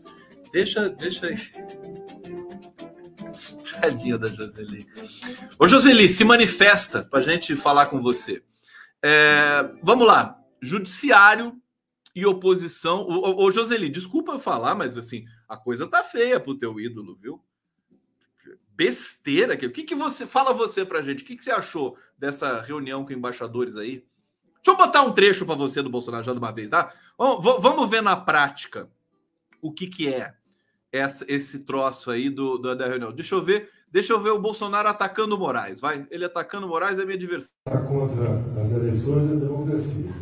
[0.52, 1.36] Deixa, deixa aí.
[3.82, 4.86] Tadinha da Joseli.
[5.58, 8.44] Ô, Joseli, se manifesta para a gente falar com você.
[9.02, 10.40] É, vamos lá.
[10.62, 11.60] Judiciário
[12.16, 13.02] e oposição.
[13.02, 17.44] Ô, ô, Joseli, desculpa falar, mas assim, a coisa tá feia pro teu ídolo, viu?
[18.70, 19.56] Besteira.
[19.56, 20.26] O que, que você.
[20.26, 21.24] Fala você pra gente.
[21.24, 24.06] O que, que você achou dessa reunião com embaixadores aí?
[24.64, 26.94] Deixa eu botar um trecho para você do Bolsonaro já de uma vez, tá?
[27.18, 28.88] Vamos ver na prática
[29.62, 30.34] o que, que é
[30.90, 33.12] essa, esse troço aí do, do, da reunião.
[33.12, 36.08] Deixa eu ver, deixa eu ver o Bolsonaro atacando o Moraes, vai.
[36.10, 37.52] Ele atacando o Moraes é minha diversão.
[37.68, 40.14] Está contra as eleições e a democracia.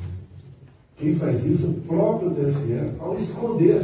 [0.97, 1.67] Quem faz isso?
[1.67, 3.83] O próprio TSE, ao esconder,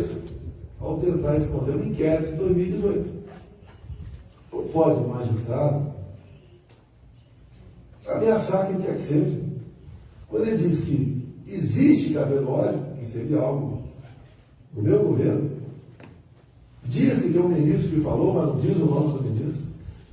[0.79, 3.17] ao tentar esconder o inquérito de 2018.
[4.73, 5.93] Pode o magistrado
[8.07, 9.56] ameaçar quem quer que seja
[10.29, 13.83] quando ele diz que existe cabelo óleo, que seria algo
[14.73, 15.49] do meu governo,
[16.83, 19.63] diz que tem um ministro que falou, mas não diz o nome do ministro,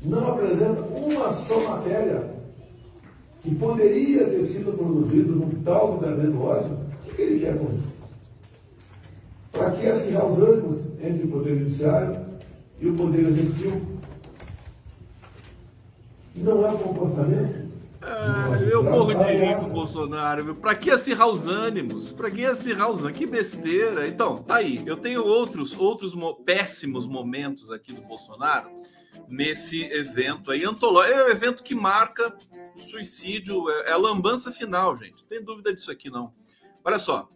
[0.04, 2.34] não apresenta uma só matéria
[3.42, 7.66] que poderia ter sido produzido num tal do cabelo óleo, o que ele quer com
[7.74, 7.94] isso?
[9.52, 12.20] Para que acirrar os ânimos entre o Poder Judiciário
[12.80, 13.80] e o Poder Executivo?
[16.36, 17.63] Não é comportamento
[18.06, 20.54] ah, eu morro de rir com o Bolsonaro.
[20.56, 22.12] Para que acirrar os ânimos?
[22.12, 23.18] Para que acirrar os ânimos?
[23.18, 24.06] Que besteira.
[24.06, 24.82] Então, tá aí.
[24.84, 28.70] Eu tenho outros, outros mo péssimos momentos aqui do Bolsonaro
[29.28, 31.18] nesse evento aí antológico.
[31.18, 32.36] É um evento que marca
[32.76, 35.22] o suicídio, é, é a lambança final, gente.
[35.22, 36.34] Não tem dúvida disso aqui, não.
[36.84, 37.28] Olha só.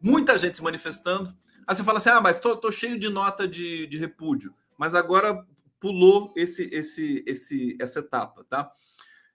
[0.00, 1.34] Muita gente se manifestando.
[1.66, 4.54] Aí você fala assim: ah, mas tô, tô cheio de nota de, de repúdio.
[4.78, 5.46] Mas agora
[5.78, 8.72] pulou esse, esse, esse, essa etapa, tá?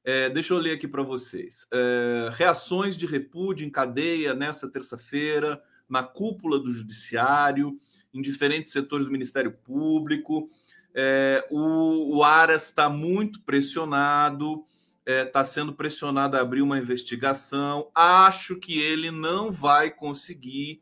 [0.04, 1.68] É, deixa eu ler aqui para vocês.
[1.74, 7.80] É, reações de repúdio em cadeia nessa terça-feira, na cúpula do Judiciário,
[8.14, 10.50] em diferentes setores do Ministério Público.
[10.94, 14.66] É, o, o Aras está muito pressionado,
[15.06, 17.92] está é, sendo pressionado a abrir uma investigação.
[17.94, 20.82] Acho que ele não vai conseguir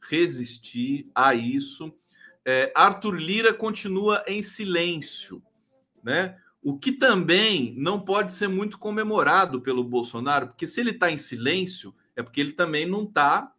[0.00, 1.92] resistir a isso.
[2.44, 5.42] É, Arthur Lira continua em silêncio,
[6.02, 6.38] né?
[6.66, 11.16] O que também não pode ser muito comemorado pelo Bolsonaro, porque se ele está em
[11.16, 13.52] silêncio, é porque ele também não está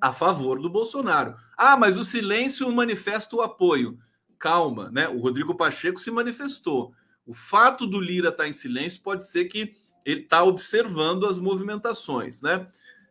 [0.00, 1.34] a favor do Bolsonaro.
[1.58, 3.98] Ah, mas o silêncio manifesta o apoio.
[4.38, 5.08] Calma, né?
[5.08, 6.94] O Rodrigo Pacheco se manifestou.
[7.26, 11.40] O fato do Lira estar tá em silêncio pode ser que ele está observando as
[11.40, 12.68] movimentações, né?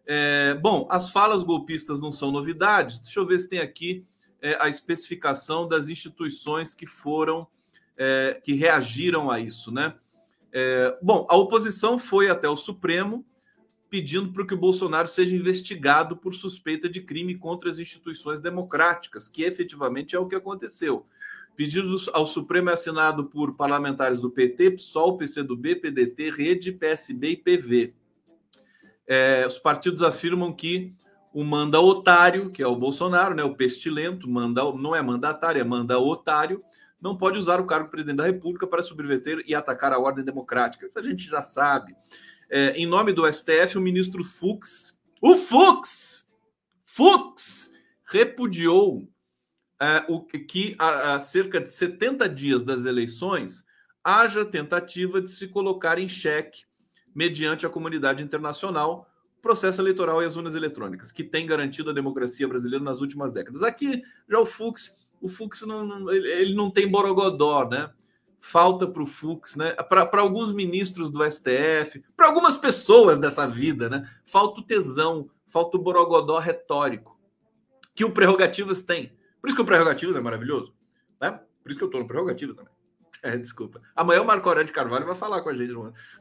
[0.08, 3.00] É, bom, as falas golpistas não são novidades.
[3.02, 4.06] Deixa eu ver se tem aqui
[4.42, 7.46] é, a especificação das instituições que foram
[7.98, 9.96] é, que reagiram a isso, né?
[10.52, 13.26] É, bom, a oposição foi até o Supremo
[13.90, 19.30] pedindo para que o Bolsonaro seja investigado por suspeita de crime contra as instituições democráticas,
[19.30, 21.06] que efetivamente é o que aconteceu.
[21.56, 27.38] Pedido ao Supremo é assinado por parlamentares do PT, PSOL, PCdoB, PDT, Rede, PSB e
[27.38, 27.94] PV.
[29.08, 30.94] É, os partidos afirmam que
[31.34, 35.64] o manda otário, que é o Bolsonaro, né, o pestilento, manda, não é mandatário, é
[35.64, 36.64] manda otário,
[37.06, 40.26] não pode usar o cargo de presidente da República para subverter e atacar a ordem
[40.26, 40.88] democrática.
[40.88, 41.96] Isso a gente já sabe.
[42.50, 46.28] É, em nome do STF, o ministro Fux, o Fux,
[46.84, 47.72] Fux,
[48.06, 49.08] repudiou
[49.80, 53.64] é, o que há, cerca de 70 dias das eleições
[54.04, 56.64] haja tentativa de se colocar em xeque,
[57.14, 61.94] mediante a comunidade internacional, o processo eleitoral e as urnas eletrônicas, que tem garantido a
[61.94, 63.62] democracia brasileira nas últimas décadas.
[63.62, 67.92] Aqui já o Fux, o Fux não, ele não tem borogodó, né?
[68.46, 69.72] falta para o Fux, né?
[69.74, 74.08] Para alguns ministros do STF, para algumas pessoas dessa vida, né?
[74.24, 77.20] Falta o tesão, falta o borogodó retórico
[77.96, 79.18] que o Prerrogativas tem.
[79.42, 80.76] Por isso que o Prerrogativas é maravilhoso,
[81.20, 81.40] né?
[81.64, 82.74] Por isso que eu estou no Prerrogativas também.
[83.24, 83.82] É, desculpa.
[83.96, 85.74] Amanhã o Marco Aurélio de Carvalho vai falar com a gente.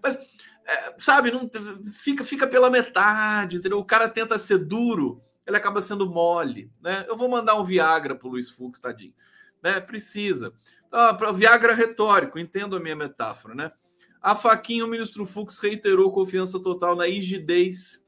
[0.02, 0.16] Mas,
[0.64, 1.50] é, sabe, não,
[1.92, 3.78] fica, fica pela metade, entendeu?
[3.78, 7.04] O cara tenta ser duro, ele acaba sendo mole, né?
[7.08, 9.14] Eu vou mandar um Viagra pro Luiz Fux, tadinho.
[9.62, 9.80] Né?
[9.80, 10.52] Precisa.
[10.90, 13.72] Ah, para Viagra retórico, entendo a minha metáfora, né?
[14.20, 18.02] A faquinha, o ministro Fux reiterou confiança total na rigidez.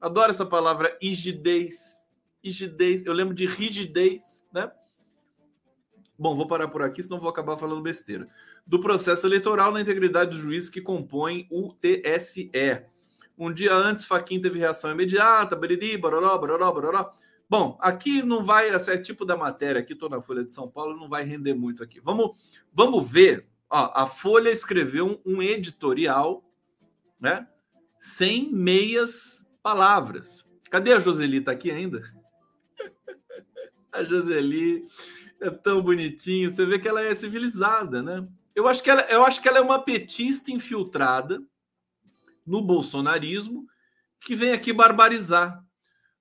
[0.00, 2.08] Adoro essa palavra, rigidez.
[2.44, 3.06] Rigidez.
[3.06, 4.70] Eu lembro de rigidez, né?
[6.18, 8.28] Bom, vou parar por aqui, senão vou acabar falando besteira.
[8.66, 12.50] Do processo eleitoral na integridade dos juízes que compõem o TSE.
[13.42, 17.12] Um dia antes, Faquinha teve reação imediata, bariri, baroró, baroró, baroró.
[17.50, 20.70] Bom, aqui não vai, esse é tipo da matéria, aqui estou na Folha de São
[20.70, 21.98] Paulo, não vai render muito aqui.
[21.98, 22.36] Vamos,
[22.72, 23.48] vamos ver.
[23.68, 26.48] Ó, a Folha escreveu um, um editorial,
[27.20, 27.48] né?
[27.98, 30.48] Sem meias palavras.
[30.70, 31.40] Cadê a Joseli?
[31.40, 32.00] Tá aqui ainda?
[33.90, 34.86] a Joseli
[35.40, 36.48] é tão bonitinho.
[36.48, 38.24] Você vê que ela é civilizada, né?
[38.54, 41.42] Eu acho que ela, eu acho que ela é uma petista infiltrada
[42.46, 43.66] no bolsonarismo
[44.20, 45.62] que vem aqui barbarizar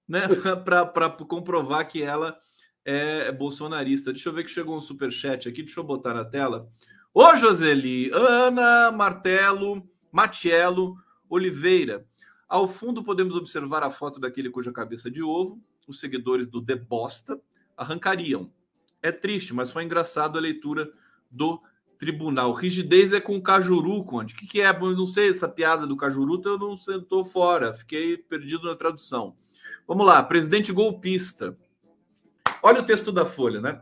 [0.07, 0.21] né,
[0.63, 2.37] para comprovar que ela
[2.83, 4.11] é bolsonarista.
[4.11, 6.69] Deixa eu ver que chegou um super chat aqui, deixa eu botar na tela.
[7.13, 10.95] Ô Joseli, Ana Martelo, Matiello,
[11.29, 12.05] Oliveira.
[12.47, 17.39] Ao fundo podemos observar a foto daquele cuja cabeça de ovo os seguidores do Debosta
[17.77, 18.51] arrancariam.
[19.01, 20.91] É triste, mas foi engraçado a leitura
[21.29, 21.61] do
[22.01, 22.51] tribunal.
[22.51, 24.33] Rigidez é com Cajuru, Conde.
[24.33, 24.69] O que, que é?
[24.71, 27.75] Eu não sei essa piada do Cajuru, eu não estou fora.
[27.75, 29.35] Fiquei perdido na tradução.
[29.87, 31.55] Vamos lá, presidente golpista.
[32.63, 33.81] Olha o texto da Folha, né?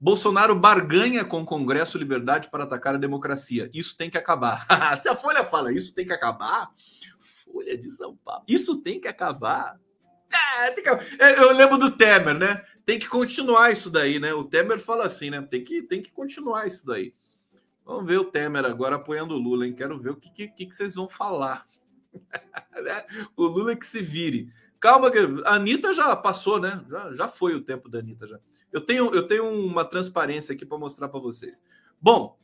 [0.00, 3.68] Bolsonaro barganha com o Congresso Liberdade para atacar a democracia.
[3.74, 4.64] Isso tem que acabar.
[5.02, 6.70] Se a Folha fala isso tem que acabar,
[7.44, 9.76] Folha de São Paulo, isso tem que acabar.
[10.60, 10.90] É, tem que...
[11.20, 12.62] É, eu lembro do Temer, né?
[12.84, 14.32] Tem que continuar isso daí, né?
[14.34, 15.42] O Temer fala assim, né?
[15.42, 17.12] Tem que, tem que continuar isso daí.
[17.86, 19.72] Vamos ver o Temer agora apoiando o Lula, hein?
[19.72, 21.64] Quero ver o que, que, que vocês vão falar.
[23.36, 24.52] o Lula que se vire.
[24.80, 26.84] Calma, que a Anitta já passou, né?
[26.88, 28.40] Já, já foi o tempo da Anitta já.
[28.72, 31.62] Eu tenho, eu tenho uma transparência aqui para mostrar para vocês.
[32.02, 32.36] Bom,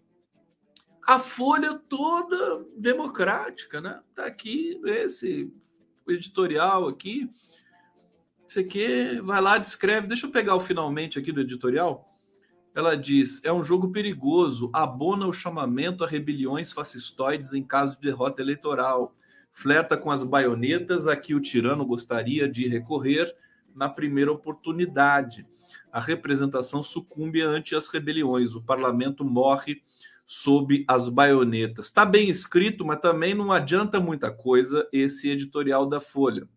[1.05, 4.01] a folha toda democrática, né?
[4.15, 5.53] Tá aqui esse
[6.07, 7.29] editorial aqui.
[8.47, 10.07] Você aqui, vai lá, descreve.
[10.07, 12.12] Deixa eu pegar o finalmente aqui do editorial.
[12.75, 18.03] Ela diz: é um jogo perigoso, abona o chamamento a rebeliões fascistoides em caso de
[18.03, 19.15] derrota eleitoral
[19.53, 23.33] flerta com as baionetas a que o tirano gostaria de recorrer
[23.75, 25.47] na primeira oportunidade.
[25.93, 28.55] A representação sucumbe ante as rebeliões.
[28.55, 29.83] O parlamento morre
[30.25, 31.87] sob as baionetas.
[31.87, 36.49] Está bem escrito, mas também não adianta muita coisa esse editorial da Folha.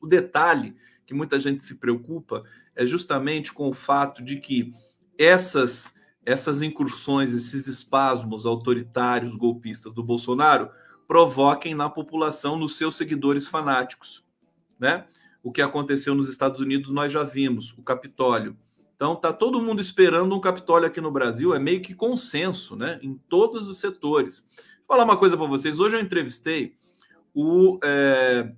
[0.00, 2.44] O detalhe que muita gente se preocupa
[2.74, 4.72] é justamente com o fato de que
[5.20, 5.94] essas
[6.24, 10.70] essas incursões, esses espasmos autoritários golpistas do Bolsonaro
[11.08, 14.24] provoquem na população, nos seus seguidores fanáticos,
[14.78, 15.06] né?
[15.42, 18.56] O que aconteceu nos Estados Unidos nós já vimos, o Capitólio.
[18.94, 23.00] Então tá todo mundo esperando um Capitólio aqui no Brasil, é meio que consenso, né?
[23.02, 24.48] Em todos os setores.
[24.86, 25.80] Vou falar uma coisa para vocês.
[25.80, 26.76] Hoje eu entrevistei
[27.34, 28.52] o é,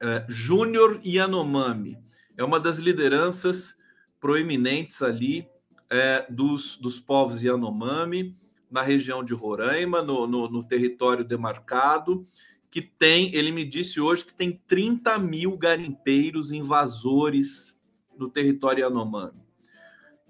[0.00, 1.98] é, Júnior Yanomami,
[2.36, 3.76] é uma das lideranças
[4.20, 5.51] proeminentes ali
[5.92, 8.34] é, dos, dos povos Yanomami
[8.70, 12.26] na região de Roraima, no, no, no, território demarcado,
[12.70, 17.78] que tem, ele me disse hoje que tem 30 mil garimpeiros invasores
[18.16, 19.42] no território Yanomami.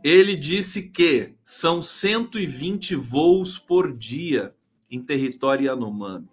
[0.03, 4.53] Ele disse que são 120 voos por dia
[4.91, 6.29] em território Yanomami.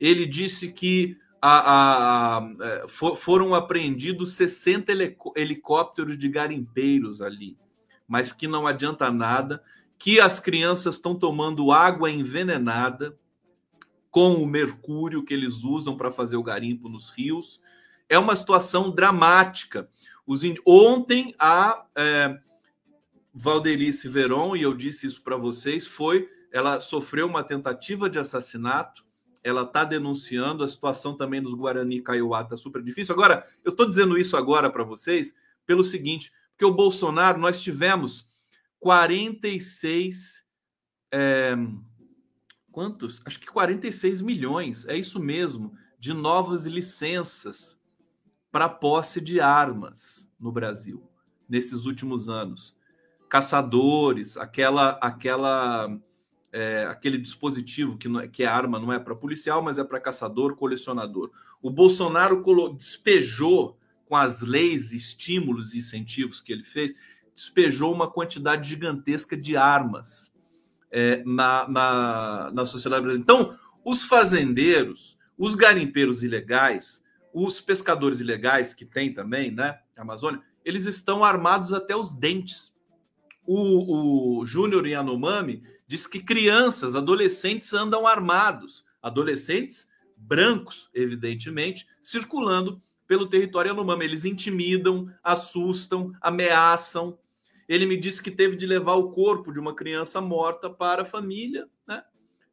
[0.00, 4.92] Ele disse que a, a, a, é, for, foram apreendidos 60
[5.36, 7.56] helicópteros de garimpeiros ali,
[8.10, 9.62] mas que não adianta nada,
[9.96, 13.16] que as crianças estão tomando água envenenada
[14.10, 17.62] com o mercúrio que eles usam para fazer o garimpo nos rios.
[18.08, 19.88] É uma situação dramática.
[20.66, 22.36] Ontem a é,
[23.32, 29.04] Valderice Veron, e eu disse isso para vocês, foi ela sofreu uma tentativa de assassinato
[29.42, 33.14] ela está denunciando a situação também dos Guarani Kaiowá está super difícil.
[33.14, 35.34] Agora, eu estou dizendo isso agora para vocês
[35.66, 38.30] pelo seguinte, porque o Bolsonaro, nós tivemos
[38.80, 40.44] 46
[41.10, 41.56] é,
[42.70, 43.22] quantos?
[43.24, 47.80] Acho que 46 milhões, é isso mesmo, de novas licenças
[48.52, 51.02] para posse de armas no Brasil
[51.48, 52.76] nesses últimos anos.
[53.30, 55.98] Caçadores, aquela aquela
[56.52, 59.84] é, aquele dispositivo que, não é, que é arma não é para policial, mas é
[59.84, 61.30] para caçador, colecionador.
[61.62, 62.44] O Bolsonaro
[62.76, 63.79] despejou
[64.10, 66.92] com as leis, estímulos e incentivos que ele fez,
[67.32, 70.32] despejou uma quantidade gigantesca de armas
[70.90, 73.22] é, na, na, na sociedade brasileira.
[73.22, 77.00] Então, os fazendeiros, os garimpeiros ilegais,
[77.32, 82.74] os pescadores ilegais que tem também, né, Amazônia, eles estão armados até os dentes.
[83.46, 93.26] O, o Júnior Yanomami diz que crianças, adolescentes andam armados, adolescentes brancos, evidentemente, circulando pelo
[93.26, 94.04] território Yanomami.
[94.04, 97.18] Eles intimidam, assustam, ameaçam.
[97.68, 101.04] Ele me disse que teve de levar o corpo de uma criança morta para a
[101.04, 102.04] família, né?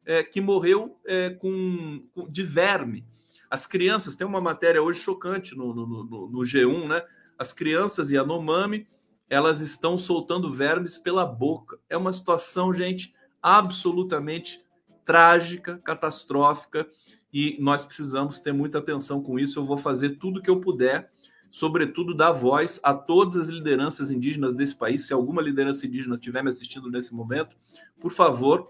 [0.04, 3.06] É, que morreu é, com, com, de verme.
[3.48, 7.04] As crianças, tem uma matéria hoje chocante no, no, no, no G1, né?
[7.38, 8.88] As crianças Yanomami,
[9.30, 11.78] elas estão soltando vermes pela boca.
[11.88, 14.60] É uma situação, gente, absolutamente
[15.04, 16.88] trágica, catastrófica,
[17.38, 19.60] e nós precisamos ter muita atenção com isso.
[19.60, 21.08] Eu vou fazer tudo que eu puder,
[21.52, 25.06] sobretudo dar voz a todas as lideranças indígenas desse país.
[25.06, 27.54] Se alguma liderança indígena estiver me assistindo nesse momento,
[28.00, 28.68] por favor,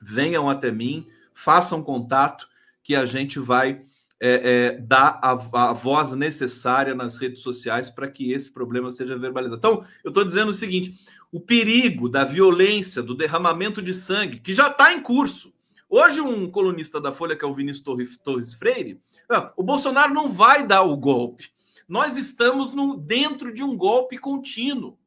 [0.00, 2.48] venham até mim, façam contato,
[2.82, 3.84] que a gente vai
[4.18, 9.18] é, é, dar a, a, voz necessária nas redes sociais para que esse problema seja
[9.18, 9.58] verbalizado.
[9.58, 10.98] Então, eu estou dizendo o seguinte:
[11.30, 15.52] o perigo da violência, do derramamento de sangue, que já está em curso.
[15.88, 20.28] Hoje, um colunista da Folha, que é o Vinícius Torres Freire, não, o Bolsonaro não
[20.28, 21.50] vai dar o golpe.
[21.88, 24.98] Nós estamos no, dentro de um golpe contínuo.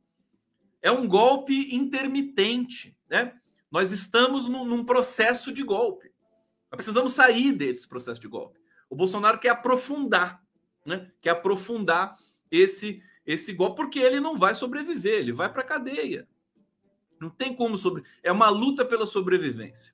[0.82, 2.98] É um golpe intermitente.
[3.08, 3.34] Né?
[3.70, 6.12] Nós estamos num, num processo de golpe.
[6.72, 8.60] Nós precisamos sair desse processo de golpe.
[8.90, 10.44] O Bolsonaro quer aprofundar,
[10.86, 11.12] né?
[11.22, 12.18] quer aprofundar
[12.50, 16.28] esse esse golpe, porque ele não vai sobreviver, ele vai para a cadeia.
[17.20, 18.04] Não tem como sobre.
[18.24, 19.94] É uma luta pela sobrevivência.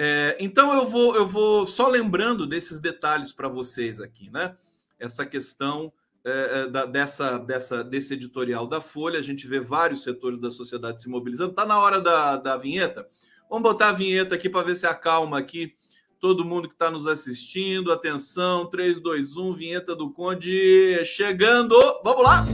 [0.00, 4.56] É, então eu vou, eu vou só lembrando desses detalhes para vocês aqui, né?
[4.96, 5.92] Essa questão
[6.24, 10.52] é, é, da, dessa, dessa, desse editorial da Folha, a gente vê vários setores da
[10.52, 11.52] sociedade se mobilizando.
[11.52, 13.08] Tá na hora da, da vinheta.
[13.50, 15.74] Vamos botar a vinheta aqui para ver se acalma aqui
[16.20, 17.90] todo mundo que está nos assistindo.
[17.90, 21.74] Atenção, 3, 2, 1, vinheta do Conde chegando.
[22.04, 22.44] Vamos lá!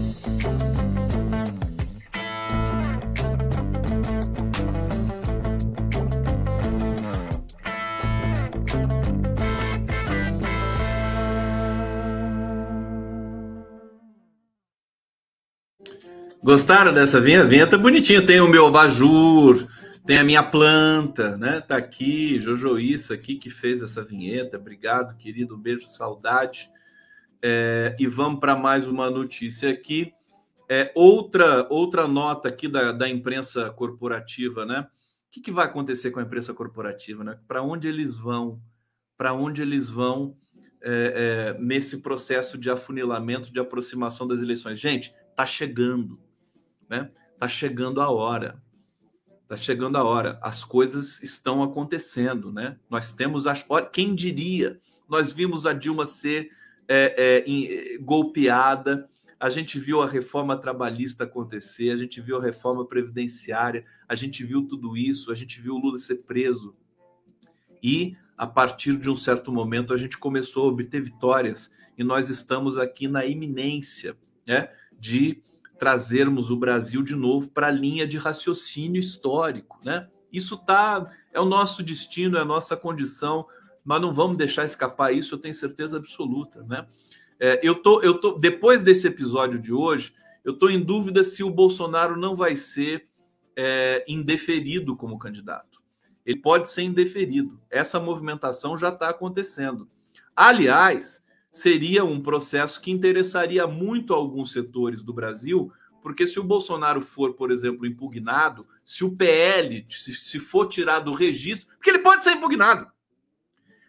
[16.44, 17.46] Gostaram dessa vinheta?
[17.46, 18.20] Vinheta bonitinha.
[18.20, 19.66] Tem o meu abajur,
[20.04, 21.62] tem a minha planta, né?
[21.62, 24.58] Tá aqui, Jojoíça aqui que fez essa vinheta.
[24.58, 25.56] Obrigado, querido.
[25.56, 26.70] Um beijo, saudade.
[27.42, 30.12] É, e vamos para mais uma notícia aqui.
[30.68, 34.80] É, outra outra nota aqui da, da imprensa corporativa, né?
[34.80, 37.38] O que, que vai acontecer com a imprensa corporativa, né?
[37.48, 38.60] Para onde eles vão?
[39.16, 40.36] Para onde eles vão
[40.82, 44.78] é, é, nesse processo de afunilamento, de aproximação das eleições?
[44.78, 46.22] Gente, tá chegando,
[46.94, 47.10] né?
[47.38, 48.62] Tá chegando a hora.
[49.42, 52.78] Está chegando a hora, as coisas estão acontecendo, né?
[52.88, 53.64] Nós temos as.
[53.92, 54.80] Quem diria?
[55.06, 56.50] Nós vimos a Dilma ser
[56.88, 62.42] é, é, em, golpeada, a gente viu a reforma trabalhista acontecer, a gente viu a
[62.42, 66.74] reforma previdenciária, a gente viu tudo isso, a gente viu o Lula ser preso.
[67.82, 72.30] E, a partir de um certo momento, a gente começou a obter vitórias, e nós
[72.30, 74.16] estamos aqui na iminência
[74.46, 75.42] né, de
[75.84, 80.08] trazermos o Brasil de novo para a linha de raciocínio histórico, né?
[80.32, 83.46] Isso tá é o nosso destino, é a nossa condição.
[83.84, 86.86] Nós não vamos deixar escapar isso, eu tenho certeza absoluta, né?
[87.38, 91.44] É, eu tô, eu tô depois desse episódio de hoje, eu tô em dúvida se
[91.44, 93.06] o Bolsonaro não vai ser
[93.54, 95.82] é, indeferido como candidato.
[96.24, 97.60] Ele pode ser indeferido.
[97.68, 99.86] Essa movimentação já está acontecendo.
[100.34, 101.22] Aliás,
[101.54, 107.00] seria um processo que interessaria muito a alguns setores do Brasil, porque se o Bolsonaro
[107.00, 112.24] for, por exemplo, impugnado, se o PL se, for tirado do registro, porque ele pode
[112.24, 112.90] ser impugnado.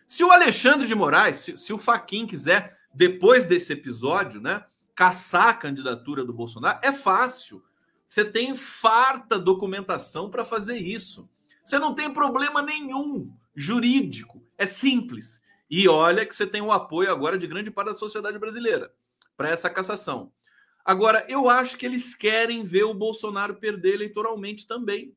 [0.06, 4.64] Se o Alexandre de Moraes, se, se o Faquin quiser, depois desse episódio, né,
[4.94, 7.64] caçar a candidatura do Bolsonaro, é fácil.
[8.08, 11.28] Você tem farta documentação para fazer isso.
[11.64, 14.44] Você não tem problema nenhum jurídico.
[14.56, 15.42] É simples.
[15.70, 18.94] E olha que você tem o apoio agora de grande parte da sociedade brasileira
[19.36, 20.32] para essa cassação.
[20.84, 25.16] Agora, eu acho que eles querem ver o Bolsonaro perder eleitoralmente também.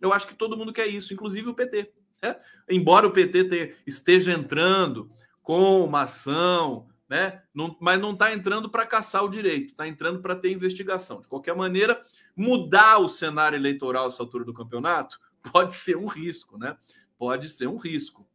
[0.00, 1.92] Eu acho que todo mundo quer isso, inclusive o PT.
[2.22, 2.36] Né?
[2.68, 5.10] Embora o PT te, esteja entrando
[5.42, 7.42] com uma ação, né?
[7.52, 11.20] Não, mas não está entrando para caçar o direito, está entrando para ter investigação.
[11.20, 12.04] De qualquer maneira,
[12.36, 15.18] mudar o cenário eleitoral essa altura do campeonato
[15.52, 16.76] pode ser um risco, né?
[17.18, 18.29] Pode ser um risco.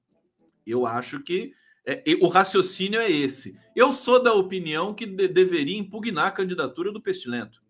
[0.65, 1.53] Eu acho que
[1.85, 3.57] é, o raciocínio é esse.
[3.75, 7.61] Eu sou da opinião que de, deveria impugnar a candidatura do Pestilento.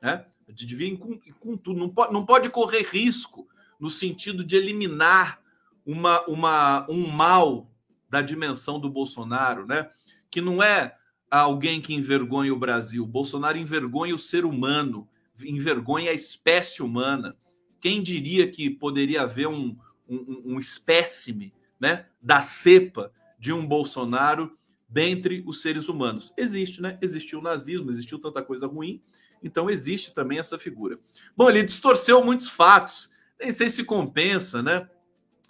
[0.00, 0.24] Né?
[0.48, 1.78] Devia com, com tudo.
[1.78, 3.46] Não pode, não pode correr risco
[3.78, 5.40] no sentido de eliminar
[5.84, 7.70] uma, uma, um mal
[8.08, 9.90] da dimensão do Bolsonaro, né?
[10.30, 10.96] que não é
[11.30, 13.04] alguém que envergonha o Brasil.
[13.04, 15.06] O Bolsonaro envergonha o ser humano,
[15.38, 17.36] envergonha a espécie humana.
[17.80, 19.76] Quem diria que poderia haver um,
[20.08, 24.56] um, um espécime né, da cepa de um Bolsonaro
[24.88, 26.32] dentre os seres humanos.
[26.36, 26.98] Existe, né?
[27.02, 29.02] Existiu o nazismo, existiu tanta coisa ruim,
[29.42, 30.98] então existe também essa figura.
[31.36, 34.88] Bom, ele distorceu muitos fatos, nem sei se compensa, né?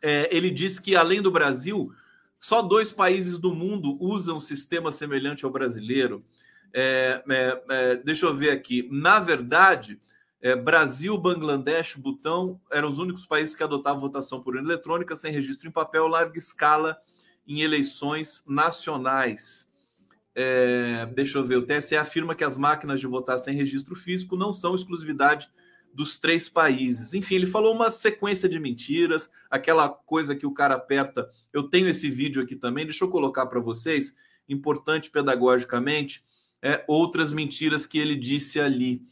[0.03, 1.93] É, ele disse que além do Brasil,
[2.39, 6.25] só dois países do mundo usam um sistema semelhante ao brasileiro.
[6.73, 8.89] É, é, é deixa eu ver aqui.
[8.93, 10.01] Na verdade,
[10.41, 15.33] é, Brasil, Bangladesh, Butão eram os únicos países que adotavam votação por urna eletrônica sem
[15.33, 16.97] registro em papel, larga escala
[17.47, 19.69] em eleições nacionais.
[20.35, 24.37] É, deixa eu ver, o TSE afirma que as máquinas de votar sem registro físico
[24.37, 25.51] não são exclusividade
[25.93, 27.15] dos três países.
[27.15, 31.29] Enfim, ele falou uma sequência de mentiras, aquela coisa que o cara aperta.
[31.53, 34.15] Eu tenho esse vídeo aqui também, deixa eu colocar para vocês,
[34.49, 36.25] importante pedagogicamente,
[36.63, 39.03] é, outras mentiras que ele disse ali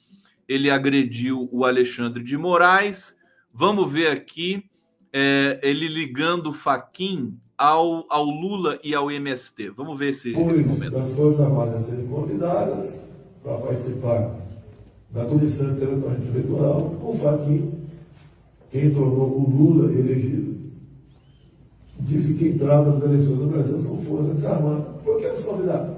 [0.49, 3.17] ele agrediu o Alexandre de Moraes.
[3.53, 4.65] Vamos ver aqui
[5.13, 9.71] é, ele ligando o Faquin ao, ao Lula e ao MST.
[9.71, 10.97] Vamos ver esse, esse momento.
[10.99, 12.95] As Forças Armadas serem convidadas
[13.43, 14.37] para participar
[15.11, 17.73] da Comissão Intelectualmente Eleitoral, o Faquin,
[18.71, 20.57] quem tornou o Lula elegido,
[21.99, 25.03] disse que quem trata das eleições do Brasil são forças armadas.
[25.03, 25.96] Por que os convidados?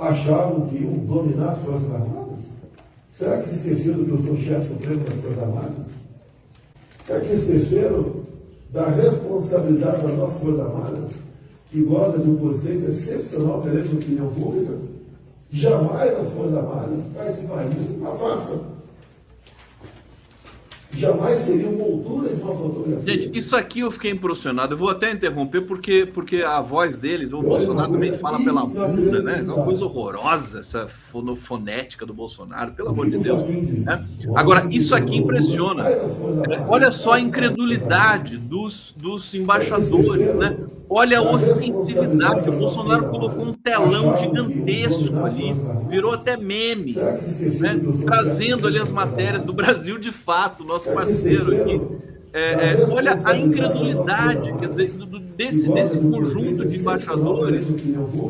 [0.00, 2.40] Achavam que iam dominar as Forças Armadas?
[3.12, 5.86] Será que se esqueceram que eu sou chefe supremo das Forças Armadas?
[7.06, 8.06] Será que se esqueceram
[8.72, 11.10] da responsabilidade das nossas Forças Armadas,
[11.70, 14.74] que goza de um conceito excepcional perante a opinião pública?
[15.50, 18.79] Jamais as Forças Armadas participariam de uma farsa
[20.92, 23.12] jamais seria moldura de uma fotografia.
[23.12, 24.74] Gente, isso aqui eu fiquei impressionado.
[24.74, 29.22] Eu vou até interromper porque, porque a voz deles, o Bolsonaro também fala pela bunda,
[29.22, 29.40] né?
[29.40, 33.42] É uma coisa horrorosa essa fonética do Bolsonaro, pelo amor de Deus.
[33.42, 34.04] Né?
[34.34, 35.84] Agora, isso aqui impressiona.
[36.68, 40.56] Olha só a incredulidade dos, dos embaixadores, né?
[40.92, 42.50] Olha a ostensividade.
[42.50, 45.54] O Bolsonaro colocou um telão gigantesco ali,
[45.88, 47.80] virou até meme, né?
[48.04, 51.80] trazendo ali as matérias do Brasil de fato, nosso parceiro aqui.
[52.32, 54.92] É, é, olha a incredulidade, quer dizer,
[55.36, 57.74] desse, desse conjunto de embaixadores,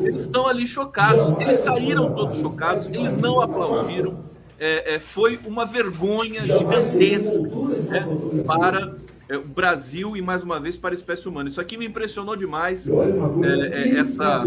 [0.05, 4.31] eles estão ali chocados, eles saíram todos chocados, eles não aplaudiram.
[4.59, 7.41] É, é foi uma vergonha gigantesca
[7.89, 8.07] né,
[8.47, 8.95] para
[9.31, 11.49] é, o Brasil e mais uma vez para a espécie humana.
[11.49, 12.89] Isso aqui me impressionou demais.
[12.89, 14.45] É, é, essa,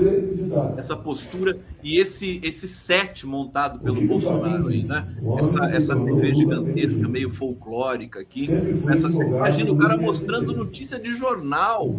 [0.77, 5.07] essa postura e esse, esse set montado pelo Bolsonaro aí, né?
[5.39, 8.49] Essa, essa TV gigantesca, meio folclórica aqui.
[8.89, 11.89] Essa, imagina o cara mostrando notícia de jornal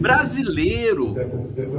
[0.00, 1.16] brasileiro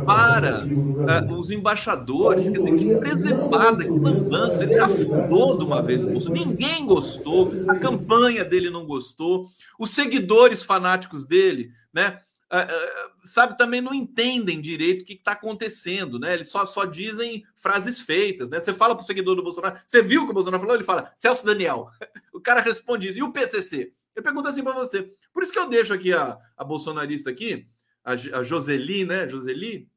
[0.06, 2.44] para uh, os embaixadores.
[2.44, 4.66] Quer dizer, que preservada, que lambança.
[4.66, 6.46] Ele afundou de uma vez o Bolsonaro.
[6.46, 9.50] Ninguém gostou, a campanha dele não gostou.
[9.78, 12.22] O seguidores fanáticos dele, né?
[12.52, 16.34] Uh, uh, sabe, também não entendem direito o que está acontecendo, né?
[16.34, 18.60] Eles só, só dizem frases feitas, né?
[18.60, 20.76] Você fala para o seguidor do Bolsonaro, você viu o que o Bolsonaro falou?
[20.76, 21.90] Ele fala, Celso Daniel.
[22.34, 23.18] O cara responde isso.
[23.18, 23.92] E o PCC?
[24.16, 25.14] Eu pergunto assim para você.
[25.34, 27.68] Por isso que eu deixo aqui a, a bolsonarista aqui,
[28.02, 29.28] a, a Joseli, né?
[29.28, 29.90] Joseli,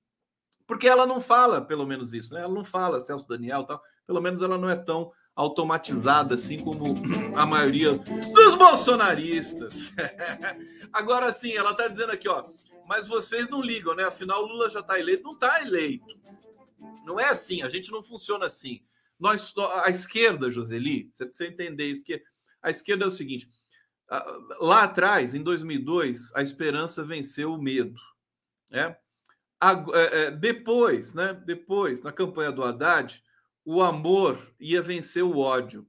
[0.67, 2.41] porque ela não fala, pelo menos isso, né?
[2.41, 3.81] Ela não fala Celso Daniel tal.
[4.05, 6.95] Pelo menos ela não é tão automatizada, assim como
[7.37, 9.93] a maioria dos bolsonaristas.
[10.93, 12.43] Agora sim, ela está dizendo aqui, ó,
[12.87, 14.05] mas vocês não ligam, né?
[14.05, 15.23] Afinal, Lula já está eleito.
[15.23, 16.07] Não está eleito.
[17.05, 18.83] Não é assim, a gente não funciona assim.
[19.19, 19.55] Nós,
[19.85, 22.23] a esquerda, Joseli, você precisa entender isso, porque
[22.61, 23.49] a esquerda é o seguinte:
[24.61, 27.99] lá atrás, em 2002, a esperança venceu o medo.
[28.69, 28.97] Né?
[30.41, 31.33] Depois, né?
[31.33, 33.23] Depois, na campanha do Haddad,
[33.65, 35.87] o amor ia vencer o ódio.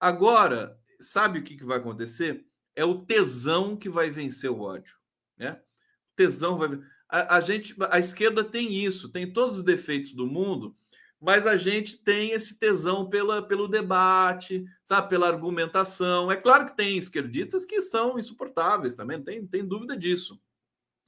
[0.00, 2.44] Agora, sabe o que, que vai acontecer?
[2.74, 4.96] É o tesão que vai vencer o ódio.
[5.36, 5.60] Né?
[6.16, 6.80] Tesão vai.
[7.08, 10.74] A, a gente, a esquerda tem isso, tem todos os defeitos do mundo,
[11.20, 16.32] mas a gente tem esse tesão pela, pelo debate, sabe, pela argumentação.
[16.32, 20.40] É claro que tem esquerdistas que são insuportáveis também, tem, tem dúvida disso.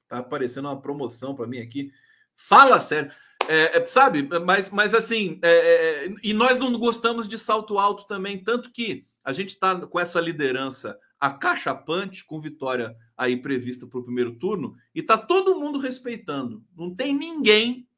[0.07, 1.91] Tá aparecendo uma promoção para mim aqui.
[2.37, 3.11] Fala sério.
[3.49, 7.79] É, é, sabe, mas, mas assim, é, é, é, e nós não gostamos de salto
[7.79, 13.87] alto também, tanto que a gente está com essa liderança acachapante, com vitória aí prevista
[13.87, 16.65] para o primeiro turno, e tá todo mundo respeitando.
[16.77, 17.89] Não tem ninguém,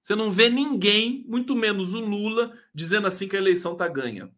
[0.00, 4.30] você não vê ninguém, muito menos o Lula, dizendo assim que a eleição tá ganha.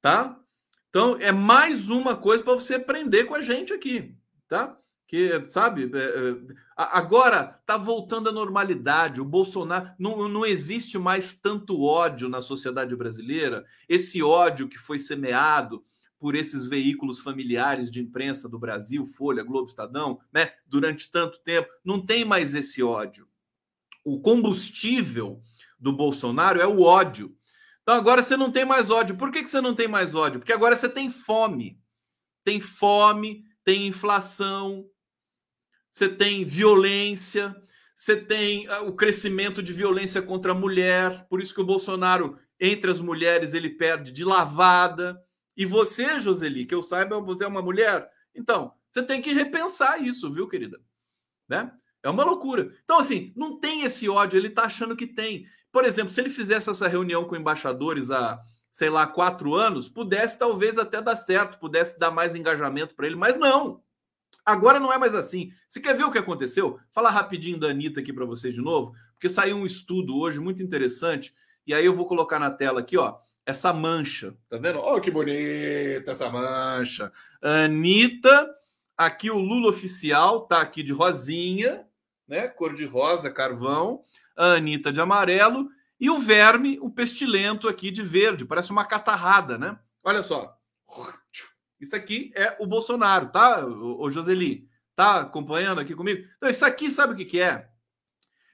[0.00, 0.40] Tá?
[0.88, 4.14] Então é mais uma coisa para você aprender com a gente aqui,
[4.46, 4.78] tá?
[5.06, 6.36] Que sabe é, é,
[6.76, 12.96] agora está voltando à normalidade o Bolsonaro não, não existe mais tanto ódio na sociedade
[12.96, 13.64] brasileira?
[13.88, 15.84] Esse ódio que foi semeado
[16.18, 21.68] por esses veículos familiares de imprensa do Brasil Folha Globo Estadão né durante tanto tempo
[21.84, 23.28] não tem mais esse ódio.
[24.04, 25.42] O combustível
[25.78, 27.36] do Bolsonaro é o ódio.
[27.82, 29.16] Então agora você não tem mais ódio.
[29.16, 30.40] Por que, que você não tem mais ódio?
[30.40, 31.78] Porque agora você tem fome.
[32.42, 34.84] Tem fome tem inflação
[35.94, 37.54] você tem violência,
[37.94, 42.36] você tem ah, o crescimento de violência contra a mulher, por isso que o Bolsonaro,
[42.58, 45.16] entre as mulheres, ele perde de lavada.
[45.56, 48.10] E você, Joseli, que eu saiba, você é uma mulher.
[48.34, 50.80] Então, você tem que repensar isso, viu, querida?
[51.48, 51.70] Né?
[52.02, 52.74] É uma loucura.
[52.82, 55.46] Então, assim, não tem esse ódio, ele tá achando que tem.
[55.70, 60.36] Por exemplo, se ele fizesse essa reunião com embaixadores há, sei lá, quatro anos, pudesse
[60.40, 63.83] talvez até dar certo, pudesse dar mais engajamento para ele, mas não.
[64.44, 65.50] Agora não é mais assim.
[65.68, 66.78] Você quer ver o que aconteceu?
[66.92, 70.62] Fala rapidinho da Anitta aqui para vocês de novo, porque saiu um estudo hoje muito
[70.62, 71.34] interessante,
[71.66, 73.16] e aí eu vou colocar na tela aqui, ó,
[73.46, 74.36] essa mancha.
[74.48, 74.80] Tá vendo?
[74.80, 77.10] Oh, que bonita essa mancha.
[77.40, 78.48] Anitta,
[78.96, 81.86] aqui o Lula oficial, tá aqui de rosinha,
[82.26, 82.48] né?
[82.48, 84.02] Cor de rosa, carvão.
[84.36, 85.68] A Anitta de amarelo.
[86.00, 88.44] E o verme, o pestilento aqui de verde.
[88.44, 89.78] Parece uma catarrada, né?
[90.02, 90.58] Olha só.
[91.80, 94.68] Isso aqui é o Bolsonaro, tá, o Joseli?
[94.94, 96.24] Tá acompanhando aqui comigo?
[96.36, 97.68] Então, isso aqui, sabe o que, que é?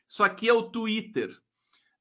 [0.08, 1.36] Isso aqui é o Twitter.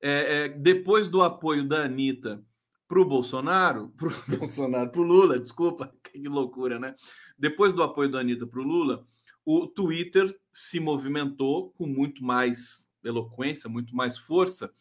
[0.02, 2.44] É, é, depois do apoio da Anitta
[2.88, 6.96] para o Bolsonaro, para o Bolsonaro, para o Lula, desculpa, que loucura, né?
[7.38, 9.06] Depois do apoio da Anitta para o Lula,
[9.46, 14.72] o Twitter se movimentou com muito mais eloquência, muito mais força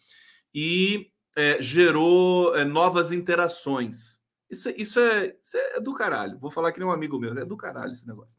[0.55, 4.18] e é, gerou é, novas interações.
[4.51, 6.39] Isso, isso, é, isso é do caralho.
[6.39, 8.37] Vou falar que nem um amigo meu, é do caralho esse negócio.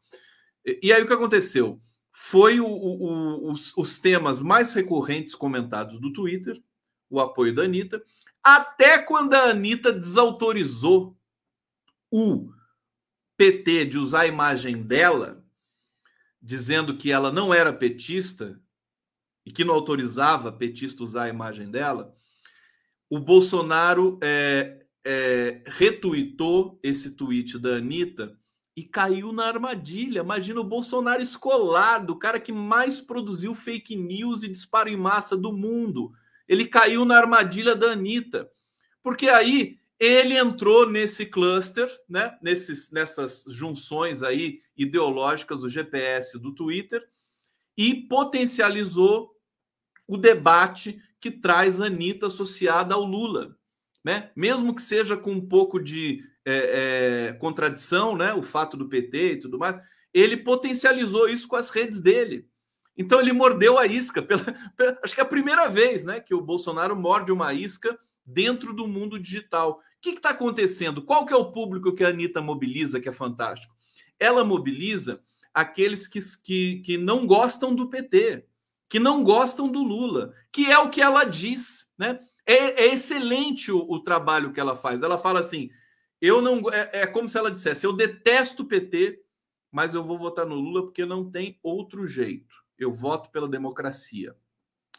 [0.65, 1.81] E, e aí o que aconteceu?
[2.11, 6.61] Foi o, o, os, os temas mais recorrentes comentados do Twitter,
[7.09, 8.03] o apoio da Anitta,
[8.43, 11.17] até quando a Anitta desautorizou
[12.11, 12.51] o
[13.37, 15.43] PT de usar a imagem dela,
[16.41, 18.59] dizendo que ela não era petista
[19.45, 22.15] e que não autorizava petista usar a imagem dela,
[23.09, 28.37] o Bolsonaro é, é, retuitou esse tweet da Anitta
[28.75, 30.21] e caiu na armadilha.
[30.21, 35.35] Imagina o Bolsonaro escolado, o cara que mais produziu fake news e disparo em massa
[35.35, 36.11] do mundo.
[36.47, 38.49] Ele caiu na armadilha da Anitta.
[39.03, 42.37] Porque aí ele entrou nesse cluster, né?
[42.41, 47.05] Nesses, nessas junções aí ideológicas do GPS do Twitter
[47.77, 49.35] e potencializou
[50.07, 53.58] o debate que traz a Anitta associada ao Lula
[54.03, 54.31] né?
[54.35, 58.33] Mesmo que seja com um pouco de é, é, contradição, né?
[58.33, 59.79] O fato do PT e tudo mais,
[60.13, 62.47] ele potencializou isso com as redes dele.
[62.97, 64.21] Então ele mordeu a isca.
[64.21, 64.43] Pela,
[64.75, 68.73] pela, acho que é a primeira vez, né, que o Bolsonaro morde uma isca dentro
[68.73, 69.79] do mundo digital.
[69.79, 71.01] O que está acontecendo?
[71.01, 73.73] Qual que é o público que a Anitta mobiliza, que é fantástico?
[74.19, 75.21] Ela mobiliza
[75.53, 78.45] aqueles que, que, que não gostam do PT,
[78.89, 82.19] que não gostam do Lula, que é o que ela diz, né?
[82.49, 85.03] É, é excelente o, o, trabalho que ela faz.
[85.03, 85.69] Ela fala assim:
[86.19, 86.67] eu não.
[86.71, 89.21] É, é como se ela dissesse: eu detesto o PT,
[89.71, 92.55] mas eu vou votar no Lula porque não tem outro jeito.
[92.75, 94.35] Eu voto pela democracia,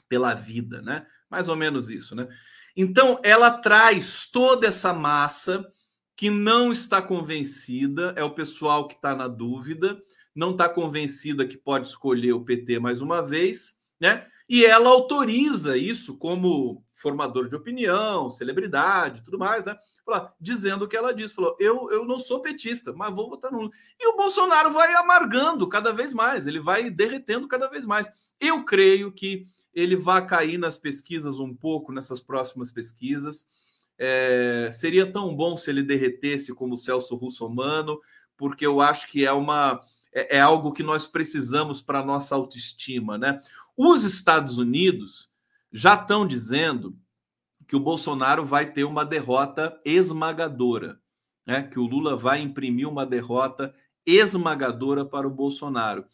[0.08, 1.04] pela vida, né?
[1.28, 2.28] Mais ou menos isso, né?
[2.76, 5.66] Então, ela traz toda essa massa
[6.14, 10.00] que não está convencida, é o pessoal que está na dúvida,
[10.32, 14.28] não está convencida que pode escolher o PT mais uma vez, né?
[14.48, 19.76] E ela autoriza isso como formador de opinião, celebridade, tudo mais, né?
[20.40, 23.58] dizendo o que ela disse, falou: eu, eu não sou petista, mas vou votar no
[23.58, 23.70] Lula.
[23.98, 28.10] E o Bolsonaro vai amargando cada vez mais, ele vai derretendo cada vez mais.
[28.40, 33.46] Eu creio que ele vai cair nas pesquisas um pouco, nessas próximas pesquisas.
[33.96, 38.00] É, seria tão bom se ele derretesse como o Celso Russomano,
[38.36, 39.80] porque eu acho que é uma
[40.12, 43.40] é, é algo que nós precisamos para nossa autoestima, né?
[43.76, 45.29] Os Estados Unidos
[45.72, 46.96] já estão dizendo
[47.66, 51.00] que o Bolsonaro vai ter uma derrota esmagadora,
[51.46, 51.62] né?
[51.62, 56.04] Que o Lula vai imprimir uma derrota esmagadora para o Bolsonaro.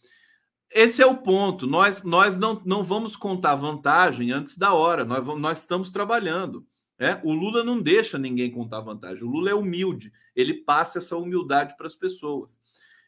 [0.71, 1.67] Esse é o ponto.
[1.67, 5.05] Nós, nós não, não vamos contar vantagem antes da hora.
[5.05, 6.67] Nós, nós estamos trabalhando.
[6.99, 7.21] Né?
[7.25, 9.25] O Lula não deixa ninguém contar vantagem.
[9.25, 10.13] O Lula é humilde.
[10.35, 12.61] Ele passa essa humildade para as pessoas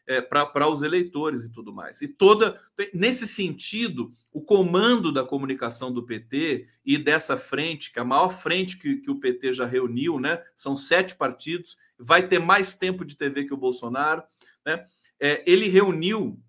[0.09, 2.01] é, para os eleitores e tudo mais.
[2.01, 2.59] E toda
[2.91, 8.29] nesse sentido, o comando da comunicação do PT e dessa frente, que é a maior
[8.29, 10.43] frente que, que o PT já reuniu, né?
[10.55, 14.23] São sete partidos, vai ter mais tempo de TV que o Bolsonaro,
[14.65, 14.83] né?
[15.19, 16.41] É, ele reuniu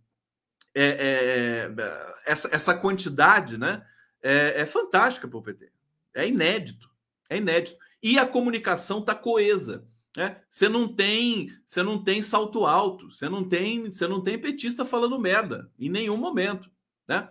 [0.75, 3.85] é, é, é essa, essa quantidade, né?
[4.23, 5.71] É, é fantástica para o PT.
[6.15, 6.89] É inédito,
[7.29, 7.79] é inédito.
[8.03, 9.87] E a comunicação está coesa.
[10.17, 10.41] Né?
[10.49, 14.85] Você não tem, você não tem salto alto, você não tem, você não tem petista
[14.85, 16.69] falando merda em nenhum momento,
[17.07, 17.31] né?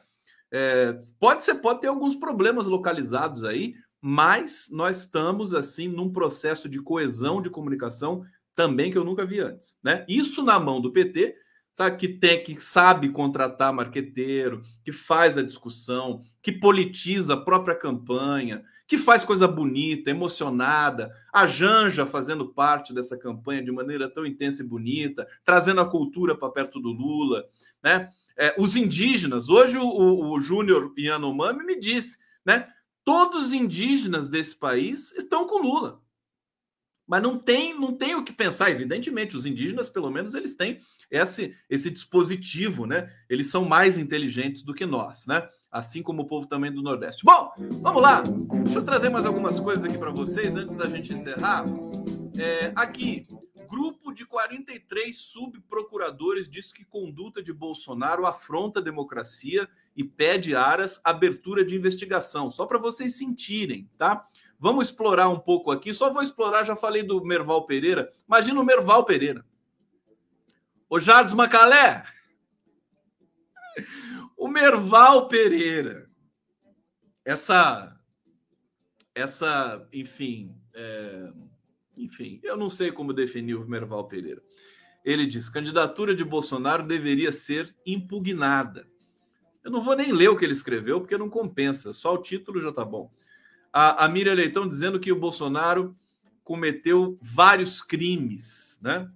[0.51, 6.67] É, pode ser, pode ter alguns problemas localizados aí, mas nós estamos assim num processo
[6.67, 8.25] de coesão de comunicação
[8.55, 10.05] também que eu nunca vi antes, né?
[10.07, 11.35] Isso na mão do PT,
[11.79, 17.73] sabe que tem que sabe contratar marqueteiro, que faz a discussão, que politiza a própria
[17.73, 24.25] campanha, que faz coisa bonita, emocionada, a Janja fazendo parte dessa campanha de maneira tão
[24.25, 27.45] intensa e bonita, trazendo a cultura para perto do Lula,
[27.81, 28.09] né?
[28.37, 32.67] É, os indígenas, hoje o, o, o Júnior Yanomami me disse, né?
[33.05, 36.01] Todos os indígenas desse país estão com Lula.
[37.09, 40.79] Mas não tem, não tem o que pensar, evidentemente, os indígenas, pelo menos, eles têm
[41.09, 43.11] esse, esse dispositivo, né?
[43.27, 45.49] Eles são mais inteligentes do que nós, né?
[45.71, 47.23] assim como o povo também do Nordeste.
[47.23, 47.51] Bom,
[47.81, 48.21] vamos lá.
[48.63, 51.63] Deixa eu trazer mais algumas coisas aqui para vocês antes da gente encerrar.
[52.37, 53.27] É, aqui,
[53.69, 60.99] grupo de 43 subprocuradores diz que conduta de Bolsonaro afronta a democracia e pede aras
[61.03, 62.49] abertura de investigação.
[62.49, 64.27] Só para vocês sentirem, tá?
[64.59, 65.93] Vamos explorar um pouco aqui.
[65.93, 68.11] Só vou explorar, já falei do Merval Pereira.
[68.27, 69.45] Imagina o Merval Pereira.
[70.89, 72.03] Ô Jardim Macalé,
[74.35, 76.07] o Merval Pereira,
[77.23, 77.95] essa,
[79.13, 81.31] essa, enfim, é,
[81.95, 84.41] enfim, eu não sei como definir o Merval Pereira.
[85.05, 88.89] Ele diz: candidatura de Bolsonaro deveria ser impugnada.
[89.63, 92.61] Eu não vou nem ler o que ele escreveu, porque não compensa, só o título
[92.61, 93.11] já tá bom.
[93.71, 95.95] A, a Miriam Leitão dizendo que o Bolsonaro
[96.43, 99.09] cometeu vários crimes, né?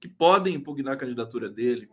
[0.00, 1.88] Que podem impugnar a candidatura dele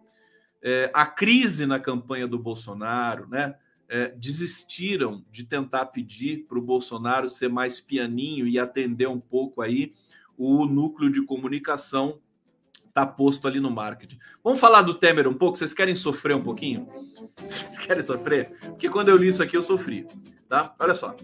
[0.62, 3.56] é, a crise na campanha do Bolsonaro, né?
[3.90, 9.62] É, desistiram de tentar pedir para o Bolsonaro ser mais pianinho e atender um pouco
[9.62, 9.94] aí
[10.38, 12.20] o núcleo de comunicação
[12.86, 14.20] está posto ali no marketing.
[14.44, 15.58] Vamos falar do Temer um pouco?
[15.58, 16.86] Vocês querem sofrer um pouquinho?
[17.38, 18.52] Vocês querem sofrer?
[18.60, 20.06] Porque quando eu li isso aqui eu sofri,
[20.50, 20.76] tá?
[20.80, 21.16] Olha só.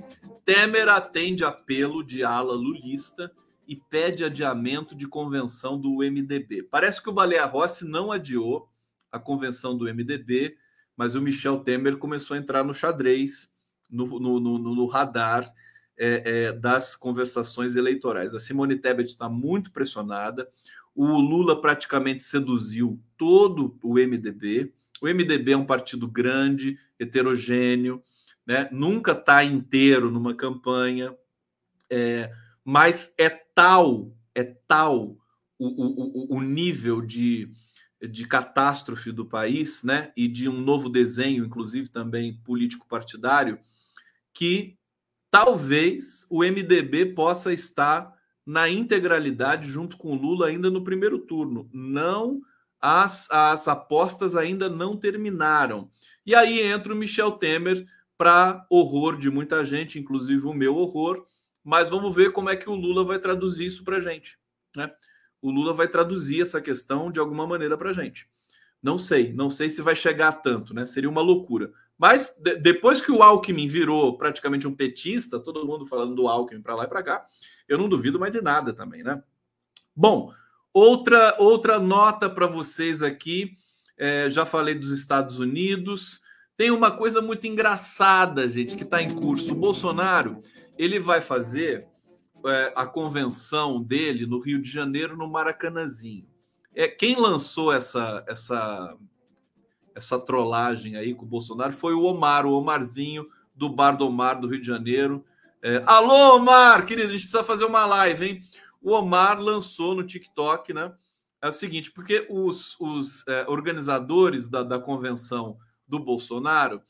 [0.45, 3.31] Temer atende apelo de ala lulista
[3.67, 6.63] e pede adiamento de convenção do MDB.
[6.63, 8.69] Parece que o Baleia Rossi não adiou
[9.11, 10.57] a convenção do MDB,
[10.97, 13.53] mas o Michel Temer começou a entrar no xadrez,
[13.89, 15.49] no, no, no, no radar
[15.97, 18.33] é, é, das conversações eleitorais.
[18.33, 20.49] A Simone Tebet está muito pressionada.
[20.95, 24.73] O Lula praticamente seduziu todo o MDB.
[25.01, 28.03] O MDB é um partido grande, heterogêneo,
[28.45, 28.67] né?
[28.71, 31.15] nunca está inteiro numa campanha,
[31.89, 32.31] é,
[32.63, 35.17] mas é tal, é tal
[35.57, 37.51] o, o, o nível de
[38.07, 43.57] de catástrofe do país, né, e de um novo desenho, inclusive também político partidário,
[44.33, 44.77] que
[45.31, 48.13] talvez o MDB possa estar
[48.45, 51.69] na integralidade junto com o Lula ainda no primeiro turno.
[51.71, 52.41] Não
[52.81, 55.89] as, as apostas ainda não terminaram.
[56.25, 57.85] E aí entra o Michel Temer
[58.18, 61.26] para horror de muita gente, inclusive o meu horror.
[61.64, 64.38] Mas vamos ver como é que o Lula vai traduzir isso para gente,
[64.76, 64.91] né?
[65.43, 68.30] o Lula vai traduzir essa questão de alguma maneira para gente.
[68.82, 70.86] Não sei, não sei se vai chegar a tanto, né?
[70.86, 71.72] Seria uma loucura.
[71.97, 76.61] Mas de, depois que o Alckmin virou praticamente um petista, todo mundo falando do Alckmin
[76.61, 77.28] para lá e para cá,
[77.68, 79.22] eu não duvido mais de nada também, né?
[79.93, 80.34] Bom,
[80.74, 83.57] outra outra nota para vocês aqui.
[83.97, 86.22] É, já falei dos Estados Unidos.
[86.55, 89.53] Tem uma coisa muito engraçada, gente, que está em curso.
[89.53, 90.41] O Bolsonaro
[90.77, 91.87] ele vai fazer
[92.45, 96.27] é, a convenção dele no Rio de Janeiro, no Maracanãzinho.
[96.75, 98.97] É, quem lançou essa, essa
[99.95, 104.39] essa trollagem aí com o Bolsonaro foi o Omar, o Omarzinho do Bar do Omar
[104.39, 105.23] do Rio de Janeiro.
[105.61, 108.41] É, Alô, Omar, querido, a gente precisa fazer uma live, hein?
[108.81, 110.93] O Omar lançou no TikTok, né?
[111.41, 115.57] É o seguinte, porque os, os é, organizadores da, da convenção
[115.88, 116.81] do Bolsonaro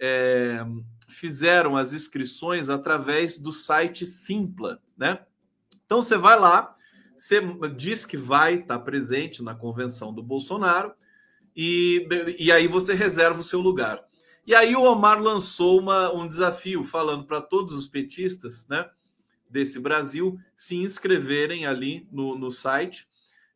[0.00, 0.64] é,
[1.08, 5.20] fizeram as inscrições através do site Simpla, né?
[5.84, 6.76] Então você vai lá,
[7.16, 7.40] você
[7.76, 10.92] diz que vai estar presente na convenção do Bolsonaro
[11.56, 12.06] e,
[12.38, 14.06] e aí você reserva o seu lugar.
[14.46, 18.88] E aí o Omar lançou uma, um desafio falando para todos os petistas né,
[19.48, 23.08] desse Brasil se inscreverem ali no, no site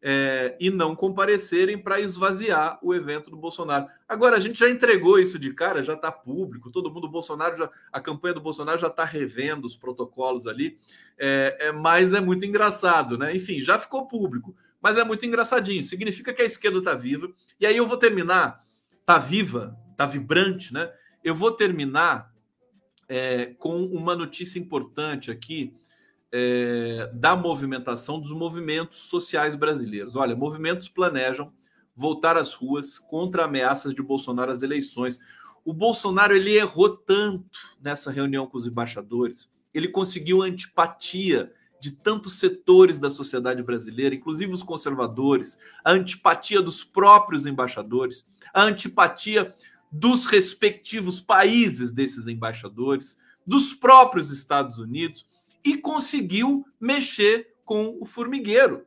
[0.03, 3.86] é, e não comparecerem para esvaziar o evento do Bolsonaro.
[4.09, 7.70] Agora, a gente já entregou isso de cara, já está público, todo mundo, Bolsonaro, já,
[7.92, 10.78] a campanha do Bolsonaro já está revendo os protocolos ali,
[11.16, 13.34] é, é, mas é muito engraçado, né?
[13.34, 15.84] Enfim, já ficou público mas é muito engraçadinho.
[15.84, 17.32] Significa que a esquerda está viva.
[17.61, 18.66] E aí eu vou terminar,
[19.00, 20.92] está viva, está vibrante, né?
[21.22, 22.34] Eu vou terminar
[23.09, 25.72] é, com uma notícia importante aqui
[26.33, 30.16] é, da movimentação dos movimentos sociais brasileiros.
[30.16, 31.53] Olha, movimentos planejam
[31.95, 35.20] voltar às ruas contra ameaças de Bolsonaro às eleições.
[35.62, 39.53] O Bolsonaro ele errou tanto nessa reunião com os embaixadores.
[39.74, 46.85] Ele conseguiu antipatia de tantos setores da sociedade brasileira, inclusive os conservadores, a antipatia dos
[46.85, 48.24] próprios embaixadores,
[48.55, 49.55] a antipatia
[49.91, 55.26] dos respectivos países desses embaixadores, dos próprios Estados Unidos,
[55.64, 58.86] e conseguiu mexer com o formigueiro,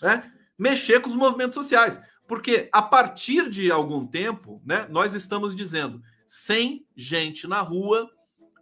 [0.00, 0.32] né?
[0.58, 2.00] mexer com os movimentos sociais.
[2.26, 8.10] Porque a partir de algum tempo, né, nós estamos dizendo, sem gente na rua,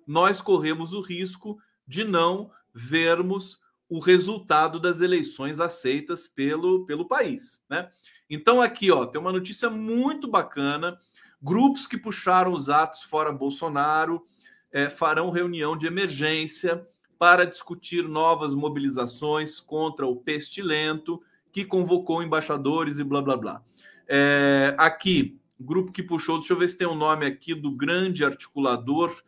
[0.07, 7.63] nós corremos o risco de não vermos o resultado das eleições aceitas pelo, pelo país,
[7.69, 7.91] né?
[8.29, 10.99] Então aqui, ó, tem uma notícia muito bacana.
[11.41, 14.27] Grupos que puxaram os atos fora Bolsonaro
[14.73, 16.87] é, farão reunião de emergência
[17.23, 23.63] para discutir novas mobilizações contra o pestilento que convocou embaixadores e blá blá blá.
[24.09, 27.71] É, aqui, grupo que puxou, deixa eu ver se tem o um nome aqui do
[27.71, 29.23] grande articulador,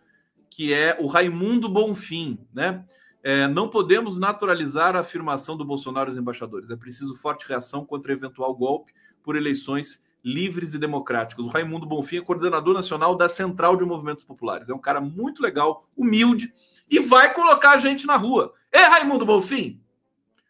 [0.50, 2.84] que é o Raimundo Bonfim, né?
[3.22, 6.70] É, não podemos naturalizar a afirmação do Bolsonaro aos embaixadores.
[6.70, 8.92] É preciso forte reação contra eventual golpe
[9.22, 11.46] por eleições livres e democráticas.
[11.46, 14.68] O Raimundo Bonfim é coordenador nacional da Central de Movimentos Populares.
[14.68, 16.52] É um cara muito legal, humilde
[16.88, 18.54] e vai colocar a gente na rua.
[18.70, 19.80] É Raimundo Bonfim?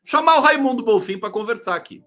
[0.05, 2.05] Chamar o Raimundo Bonfim para conversar aqui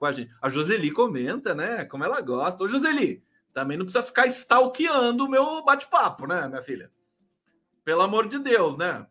[0.00, 0.32] com a gente.
[0.40, 1.84] A Joseli comenta, né?
[1.84, 2.64] Como ela gosta.
[2.64, 3.22] Ô, Joseli,
[3.52, 6.90] também não precisa ficar stalkeando o meu bate-papo, né, minha filha?
[7.84, 9.06] Pelo amor de Deus, né?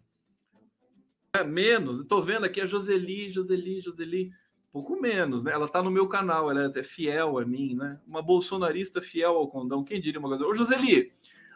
[1.33, 1.99] É, menos.
[1.99, 4.31] Estou vendo aqui a Joseli, Joseli, Joseli.
[4.71, 5.51] Pouco menos, né?
[5.51, 7.99] Ela está no meu canal, ela é fiel a mim, né?
[8.07, 9.83] Uma bolsonarista fiel ao condão.
[9.83, 10.45] Quem diria uma coisa?
[10.45, 11.11] Ô, Joseli,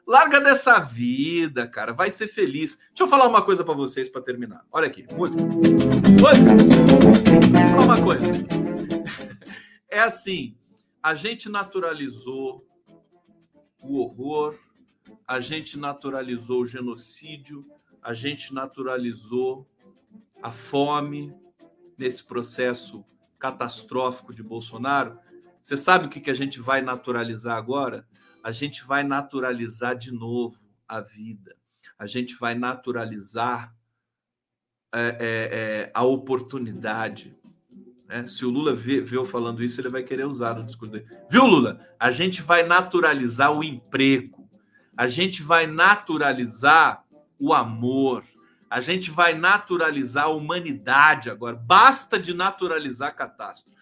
[0.05, 1.93] larga dessa vida, cara.
[1.93, 2.77] Vai ser feliz.
[2.89, 4.65] Deixa eu falar uma coisa para vocês para terminar.
[4.71, 5.43] Olha aqui, música.
[5.43, 6.51] Música.
[7.51, 8.25] Vou falar uma coisa.
[9.89, 10.57] É assim,
[11.03, 12.65] a gente naturalizou
[13.79, 14.57] o horror,
[15.27, 17.63] a gente naturalizou o genocídio,
[18.01, 19.69] a gente naturalizou
[20.41, 21.31] a fome
[21.95, 23.05] nesse processo
[23.37, 25.19] catastrófico de Bolsonaro.
[25.63, 28.05] Você sabe o que, que a gente vai naturalizar agora?
[28.43, 31.55] A gente vai naturalizar de novo a vida.
[31.97, 33.73] A gente vai naturalizar
[34.93, 37.33] é, é, é, a oportunidade.
[38.05, 38.27] Né?
[38.27, 41.07] Se o Lula vê, vê eu falando isso, ele vai querer usar no discurso dele.
[41.29, 41.79] Viu, Lula?
[41.97, 44.49] A gente vai naturalizar o emprego.
[44.97, 47.05] A gente vai naturalizar
[47.39, 48.25] o amor.
[48.69, 51.55] A gente vai naturalizar a humanidade agora.
[51.55, 53.77] Basta de naturalizar catástrofe.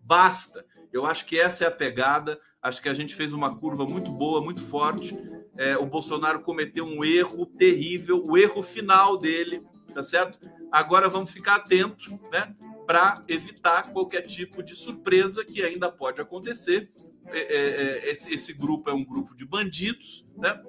[0.00, 0.64] Basta.
[0.94, 2.40] Eu acho que essa é a pegada.
[2.62, 5.12] Acho que a gente fez uma curva muito boa, muito forte.
[5.56, 9.60] É, o Bolsonaro cometeu um erro terrível, o erro final dele,
[9.92, 10.38] tá certo?
[10.70, 12.54] Agora vamos ficar atentos, né?
[12.86, 16.92] Para evitar qualquer tipo de surpresa que ainda pode acontecer.
[17.26, 20.62] É, é, é esse, esse grupo é um grupo de bandidos, né?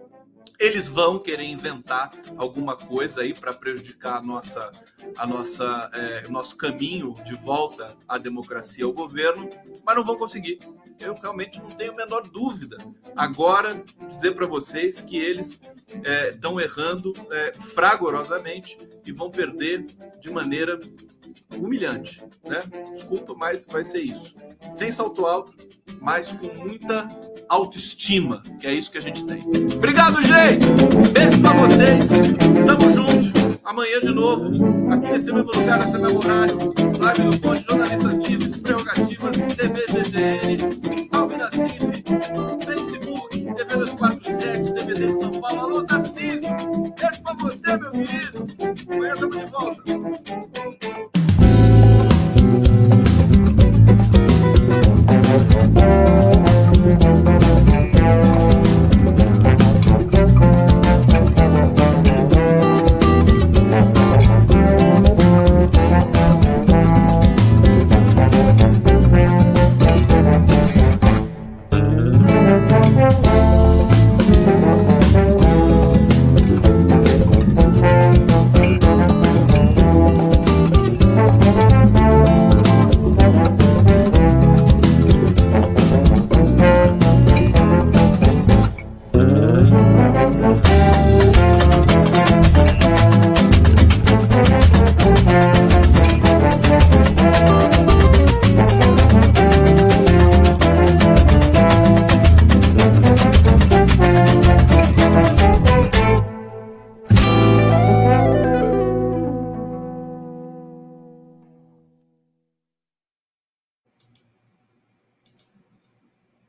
[0.59, 4.71] Eles vão querer inventar alguma coisa aí para prejudicar a nossa,
[5.17, 9.49] a nossa, é, nosso caminho de volta à democracia ao governo,
[9.85, 10.59] mas não vão conseguir.
[10.99, 12.77] Eu realmente não tenho a menor dúvida.
[13.15, 13.83] Agora,
[14.13, 15.59] dizer para vocês que eles
[16.31, 19.85] estão é, errando é, fragorosamente e vão perder
[20.19, 20.79] de maneira
[21.57, 22.59] humilhante, né?
[22.93, 24.35] Desculpa, mas vai ser isso.
[24.71, 25.53] Sem salto alto,
[26.01, 27.07] mas com muita
[27.49, 29.41] autoestima, que é isso que a gente tem.
[29.75, 30.65] Obrigado, gente!
[31.11, 32.05] Beijo pra vocês,
[32.65, 33.35] tamo junto.
[33.65, 34.45] Amanhã de novo,
[34.93, 36.57] aqui nesse mesmo lugar, na mesmo horário,
[36.99, 41.79] live no Ponte Jornalistas Livres, Prerrogativas, TV GGN, Salve da CIF,
[42.63, 45.61] Facebook, TV 247, DVD de São Paulo.
[45.61, 46.41] Alô, Tarcísio!
[46.41, 48.47] Beijo pra você, meu querido!
[48.93, 49.83] Amanhã de volta.